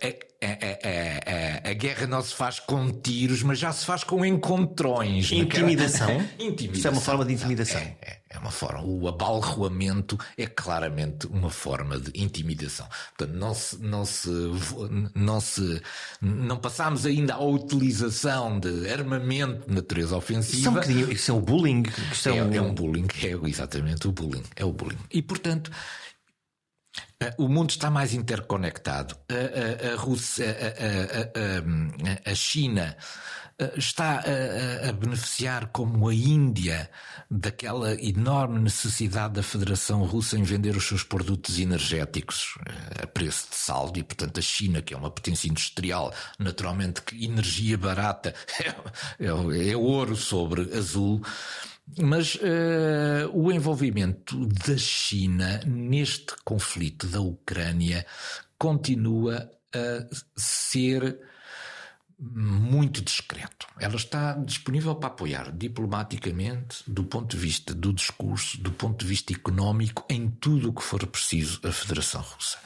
[0.00, 4.04] é a, a, a, a, guerra não se faz com tiros, mas já se faz
[4.04, 5.32] com encontrões.
[5.32, 6.20] Intimidação?
[6.38, 6.74] intimidação.
[6.74, 7.80] Isso é uma forma de intimidação.
[7.80, 8.82] É, é, é, uma forma.
[8.84, 12.86] O abalroamento é claramente uma forma de intimidação.
[13.16, 14.28] Portanto, não se, não se,
[15.14, 15.82] não se,
[16.20, 20.80] não passamos ainda à utilização de armamento de natureza ofensiva.
[20.80, 21.82] Isso é, um isso é o bullying.
[22.26, 22.52] É, um...
[22.54, 24.42] é um bullying, é exatamente o bullying.
[24.56, 24.98] É o bullying.
[25.10, 25.70] E portanto,
[27.38, 29.16] o mundo está mais interconectado.
[29.28, 30.56] A, a, a Rússia,
[32.24, 32.96] a, a, China
[33.76, 34.20] está
[34.88, 36.90] a, beneficiar como a Índia
[37.30, 42.58] daquela enorme necessidade da Federação Russa em vender os seus produtos energéticos
[43.00, 47.24] a preço de saldo e, portanto, a China, que é uma potência industrial, naturalmente que
[47.24, 51.22] energia barata é, é, é ouro sobre azul.
[51.98, 58.06] Mas uh, o envolvimento da China neste conflito da Ucrânia
[58.58, 60.06] continua a
[60.36, 61.20] ser
[62.18, 63.66] muito discreto.
[63.78, 69.06] Ela está disponível para apoiar diplomaticamente, do ponto de vista do discurso, do ponto de
[69.06, 72.58] vista económico, em tudo o que for preciso a Federação Russa.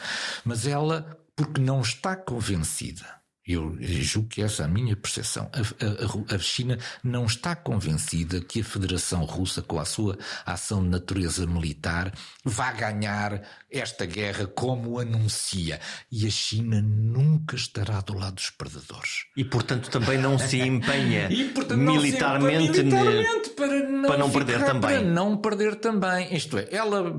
[0.45, 3.19] Mas ela, porque não está convencida
[3.49, 5.51] eu julgo que essa é a minha percepção.
[5.55, 10.83] A, a, a, China não está convencida que a Federação Russa, com a sua ação
[10.83, 12.13] de natureza militar,
[12.45, 13.41] vá ganhar
[13.71, 15.81] esta guerra como anuncia.
[16.13, 19.25] E a China nunca estará do lado dos perdedores.
[19.35, 24.19] E, portanto, também não se empenha e, portanto, militarmente, se empenha militarmente para não, para
[24.19, 24.81] não perder também.
[24.81, 26.35] Para não perder também.
[26.37, 27.19] Isto é, ela,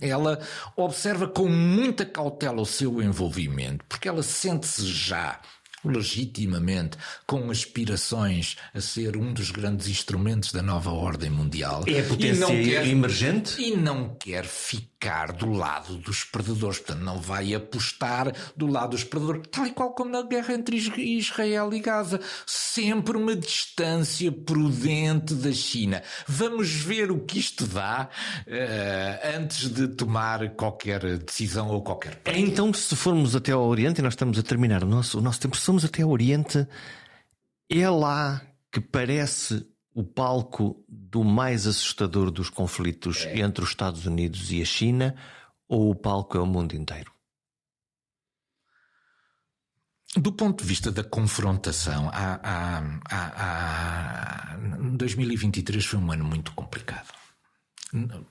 [0.00, 0.40] ela
[0.76, 5.40] observa com muita cautela o seu envolvimento, porque ela sente-se já
[5.84, 11.84] legitimamente com aspirações a ser um dos grandes instrumentos da nova ordem mundial.
[11.86, 13.60] É a potência quer, emergente?
[13.60, 14.89] E não quer ficar
[15.38, 16.78] do lado dos perdedores.
[16.78, 20.76] Portanto, não vai apostar do lado dos perdedores, tal e qual como na guerra entre
[20.76, 22.20] Israel e Gaza.
[22.46, 26.02] Sempre uma distância prudente da China.
[26.26, 28.08] Vamos ver o que isto dá
[28.46, 32.16] uh, antes de tomar qualquer decisão ou qualquer.
[32.16, 32.46] Partido.
[32.46, 35.40] Então, se formos até ao Oriente, e nós estamos a terminar o nosso, o nosso
[35.40, 36.66] tempo, somos até ao Oriente,
[37.70, 43.40] é lá que parece o palco do mais assustador dos conflitos é.
[43.40, 45.14] entre os Estados Unidos e a China,
[45.68, 47.12] ou o palco é o mundo inteiro?
[50.16, 54.56] Do ponto de vista da confrontação, há, há, há,
[54.96, 57.14] 2023 foi um ano muito complicado.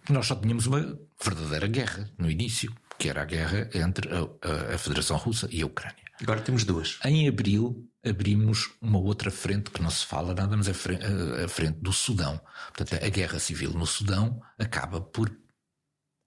[0.09, 4.77] Nós só tínhamos uma verdadeira guerra no início, que era a guerra entre a, a
[4.77, 6.08] Federação Russa e a Ucrânia.
[6.21, 6.99] Agora temos duas.
[7.03, 11.05] Em abril abrimos uma outra frente que não se fala nada, mas a frente,
[11.43, 12.39] a frente do Sudão.
[12.75, 15.31] Portanto, a guerra civil no Sudão acaba por.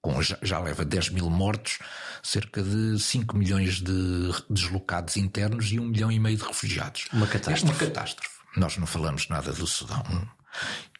[0.00, 1.78] Com, já, já leva 10 mil mortos,
[2.24, 7.06] cerca de 5 milhões de deslocados internos e 1 milhão e meio de refugiados.
[7.12, 7.64] Uma catástrofe.
[7.64, 8.36] É uma catástrofe.
[8.56, 10.02] Nós não falamos nada do Sudão.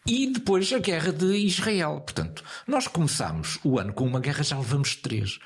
[0.07, 2.01] E depois a guerra de Israel.
[2.01, 5.39] Portanto, nós começamos o ano com uma guerra, já levamos três.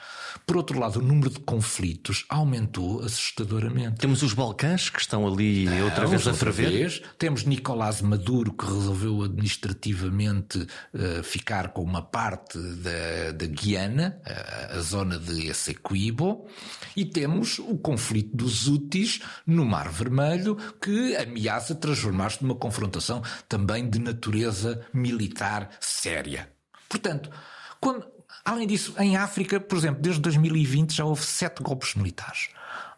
[0.47, 3.97] Por outro lado, o número de conflitos aumentou assustadoramente.
[3.97, 6.71] Temos os Balcãs, que estão ali Não, outra vez a ferver.
[6.71, 7.03] Vez.
[7.19, 14.79] Temos Nicolás Maduro, que resolveu administrativamente uh, ficar com uma parte da, da Guiana, uh,
[14.79, 16.47] a zona de Essequibo.
[16.95, 23.91] E temos o conflito dos Houthis no Mar Vermelho, que ameaça transformar-se numa confrontação também
[23.91, 26.49] de natureza militar séria.
[26.89, 27.31] Portanto,
[27.81, 28.07] quando,
[28.47, 32.49] além disso, em África, por exemplo, desde 2020 já houve sete golpes militares.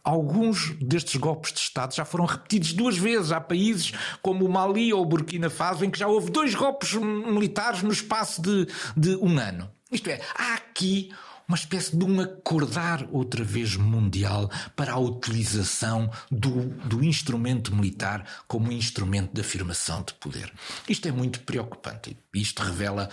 [0.05, 3.33] Alguns destes golpes de Estado já foram repetidos duas vezes.
[3.33, 3.93] Há países
[4.23, 7.91] como o Mali ou o Burkina Faso em que já houve dois golpes militares no
[7.91, 9.71] espaço de, de um ano.
[9.91, 11.11] Isto é, há aqui
[11.49, 18.25] uma espécie de um acordar outra vez mundial para a utilização do, do instrumento militar
[18.47, 20.53] como instrumento de afirmação de poder.
[20.87, 22.19] Isto é muito preocupante.
[22.35, 23.09] Isto revela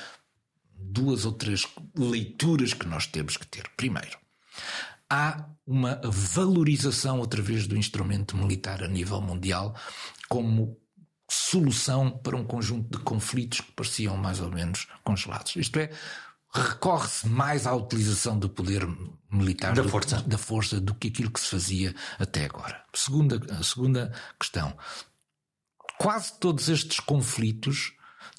[0.91, 1.65] duas ou três
[1.95, 3.69] leituras que nós temos que ter.
[3.75, 4.17] Primeiro,
[5.09, 9.75] há uma valorização outra vez do instrumento militar a nível mundial
[10.29, 10.77] como
[11.29, 15.55] solução para um conjunto de conflitos que pareciam mais ou menos congelados.
[15.55, 15.89] Isto é,
[16.53, 18.87] recorre-se mais à utilização do poder
[19.31, 20.21] militar da do, força.
[20.21, 22.83] da força do que aquilo que se fazia até agora.
[22.93, 24.77] Segunda, a segunda questão.
[25.97, 27.93] Quase todos estes conflitos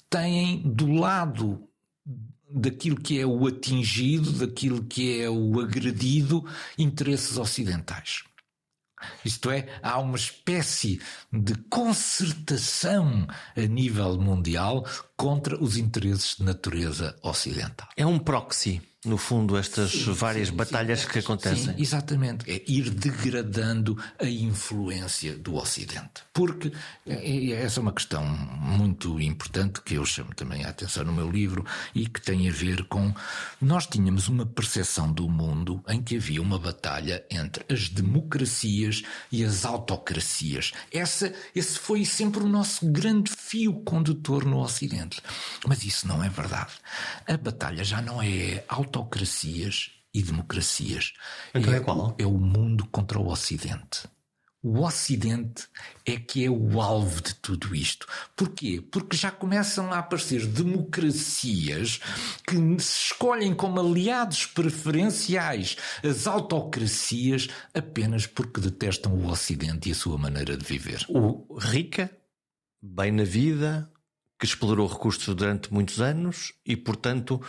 [0.09, 1.66] têm do lado
[2.49, 6.45] daquilo que é o atingido, daquilo que é o agredido,
[6.77, 8.23] interesses ocidentais.
[9.23, 10.99] Isto é, há uma espécie
[11.31, 14.85] de concertação a nível mundial
[15.15, 17.87] contra os interesses de natureza ocidental.
[17.95, 21.73] É um proxy, no fundo, estas sim, várias sim, batalhas sim, que acontecem.
[21.73, 22.49] Sim, exatamente.
[22.49, 26.23] É ir degradando a influência do Ocidente.
[26.33, 26.71] Porque
[27.05, 31.65] essa é uma questão muito importante que eu chamo também a atenção no meu livro
[31.95, 33.13] e que tem a ver com.
[33.61, 39.43] Nós tínhamos uma percepção do mundo em que havia uma batalha entre as democracias e
[39.43, 40.73] as autocracias.
[40.91, 45.21] Essa, esse foi sempre o nosso grande fio condutor no Ocidente.
[45.65, 46.73] Mas isso não é verdade.
[47.25, 48.63] A batalha já não é
[48.97, 51.13] autocracias e democracias.
[51.53, 52.15] Então é, é qual?
[52.17, 54.07] É o mundo contra o Ocidente.
[54.63, 55.67] O Ocidente
[56.05, 58.07] é que é o alvo de tudo isto.
[58.35, 58.83] Porquê?
[58.91, 61.99] Porque já começam a aparecer democracias
[62.45, 69.95] que se escolhem como aliados preferenciais as autocracias apenas porque detestam o Ocidente e a
[69.95, 71.05] sua maneira de viver.
[71.07, 72.11] O rica,
[72.81, 73.89] bem na vida,
[74.39, 77.41] que explorou recursos durante muitos anos e, portanto,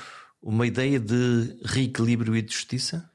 [0.43, 3.11] uma ideia de reequilíbrio e de justiça?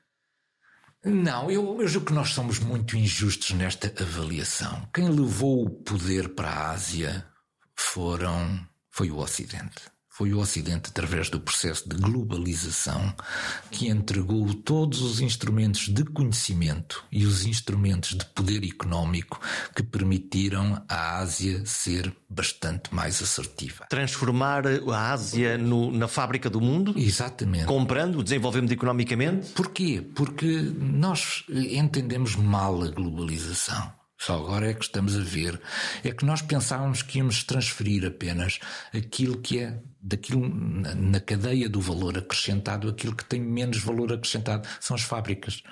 [1.04, 4.88] Não, eu, eu julgo que nós somos muito injustos nesta avaliação.
[4.94, 7.28] Quem levou o poder para a Ásia
[7.76, 9.93] foram foi o Ocidente.
[10.16, 13.16] Foi o Ocidente, através do processo de globalização,
[13.72, 19.42] que entregou todos os instrumentos de conhecimento e os instrumentos de poder económico
[19.76, 23.88] que permitiram à Ásia ser bastante mais assertiva.
[23.90, 26.94] Transformar a Ásia no, na fábrica do mundo?
[26.96, 27.66] Exatamente.
[27.66, 29.50] Comprando, desenvolvemos economicamente?
[29.54, 30.08] Porquê?
[30.14, 33.92] Porque nós entendemos mal a globalização.
[34.16, 35.60] Só agora é que estamos a ver.
[36.02, 38.60] É que nós pensávamos que íamos transferir apenas
[38.94, 44.68] aquilo que é daquilo na cadeia do valor acrescentado, aquilo que tem menos valor acrescentado
[44.80, 45.64] são as fábricas.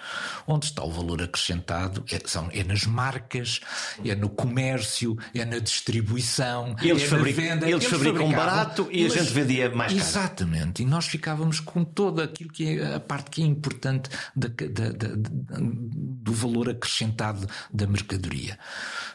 [0.47, 3.59] Onde está o valor acrescentado é, são, é nas marcas,
[4.05, 7.69] é no comércio, é na distribuição, eles é fabricam, na venda.
[7.69, 10.05] Eles, eles fabricam barato e a gente vendia mais caro.
[10.05, 10.82] Exatamente.
[10.82, 14.91] E nós ficávamos com todo aquilo que é a parte que é importante da, da,
[14.91, 15.15] da,
[15.59, 18.57] do valor acrescentado da mercadoria.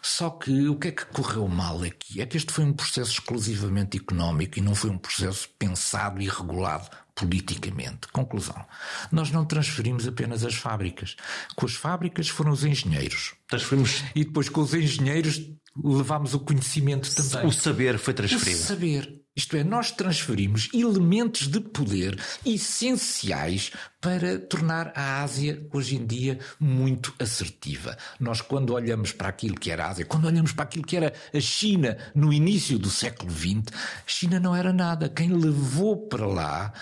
[0.03, 2.21] Só que o que é que correu mal aqui?
[2.21, 6.29] É que este foi um processo exclusivamente económico e não foi um processo pensado e
[6.29, 8.09] regulado politicamente.
[8.13, 8.65] Conclusão.
[9.11, 11.17] Nós não transferimos apenas as fábricas.
[11.57, 13.35] Com as fábricas foram os engenheiros.
[13.49, 14.05] Transferimos.
[14.15, 15.41] E depois com os engenheiros
[15.83, 17.47] levámos o conhecimento também.
[17.47, 18.61] O saber foi transferido.
[18.61, 19.27] O saber.
[19.37, 23.71] Isto é, nós transferimos elementos de poder essenciais
[24.01, 27.99] para tornar a Ásia, hoje em dia, muito assertiva.
[28.19, 31.13] Nós, quando olhamos para aquilo que era a Ásia, quando olhamos para aquilo que era
[31.35, 35.07] a China no início do século XX, a China não era nada.
[35.11, 36.73] Quem levou para lá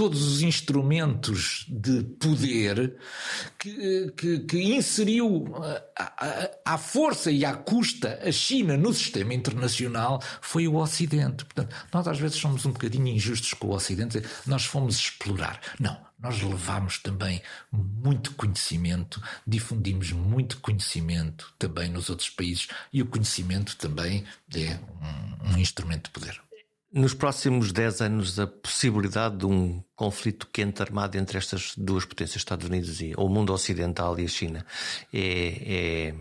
[0.00, 2.96] todos os instrumentos de poder
[3.58, 5.44] que, que, que inseriu
[6.64, 11.44] à força e à custa a China no sistema internacional foi o Ocidente.
[11.44, 15.60] Portanto, nós às vezes somos um bocadinho injustos com o Ocidente, nós fomos explorar.
[15.78, 23.06] Não, nós levámos também muito conhecimento, difundimos muito conhecimento também nos outros países e o
[23.06, 24.24] conhecimento também
[24.54, 24.80] é
[25.44, 26.40] um, um instrumento de poder.
[26.92, 32.38] Nos próximos 10 anos, a possibilidade de um conflito quente armado entre estas duas potências,
[32.38, 34.66] Estados Unidos e o mundo ocidental e a China,
[35.12, 36.14] é,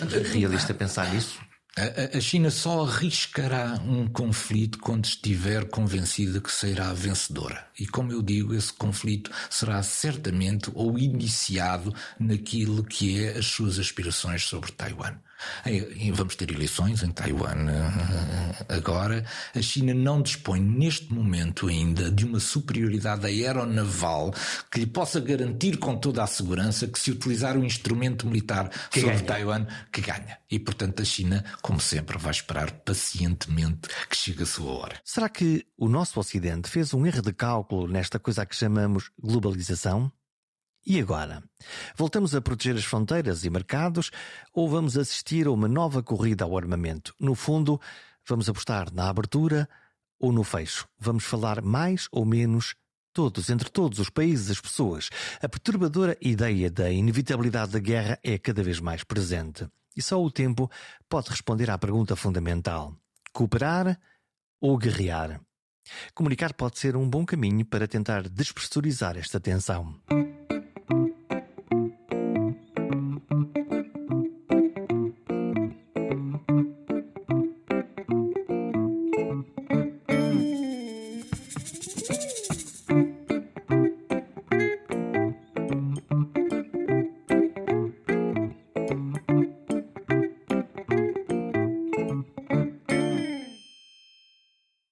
[0.00, 1.40] é realista pensar nisso?
[2.12, 7.68] A, China só arriscará um conflito quando estiver convencida que será vencedora.
[7.78, 13.78] E como eu digo, esse conflito será certamente ou iniciado naquilo que é as suas
[13.78, 15.18] aspirações sobre Taiwan.
[16.14, 19.24] Vamos ter eleições em Taiwan eh, agora.
[19.54, 24.32] A China não dispõe neste momento ainda de uma superioridade aeronaval
[24.70, 29.00] que lhe possa garantir com toda a segurança que se utilizar um instrumento militar que
[29.00, 29.26] sobre ganha.
[29.26, 30.38] Taiwan, que ganha.
[30.50, 35.00] E portanto a China, como sempre, vai esperar pacientemente que chegue a sua hora.
[35.04, 40.10] Será que o nosso Ocidente fez um erro de cálculo nesta coisa que chamamos globalização?
[40.86, 41.42] E agora?
[41.96, 44.10] Voltamos a proteger as fronteiras e mercados
[44.52, 47.14] ou vamos assistir a uma nova corrida ao armamento?
[47.20, 47.80] No fundo,
[48.26, 49.68] vamos apostar na abertura
[50.18, 50.88] ou no fecho?
[50.98, 52.74] Vamos falar mais ou menos
[53.12, 55.10] todos, entre todos os países, as pessoas.
[55.42, 59.68] A perturbadora ideia da inevitabilidade da guerra é cada vez mais presente.
[59.96, 60.70] E só o tempo
[61.08, 62.94] pode responder à pergunta fundamental:
[63.32, 63.98] cooperar
[64.60, 65.40] ou guerrear?
[66.14, 70.00] Comunicar pode ser um bom caminho para tentar despressurizar esta tensão.
[70.88, 71.17] Thank you.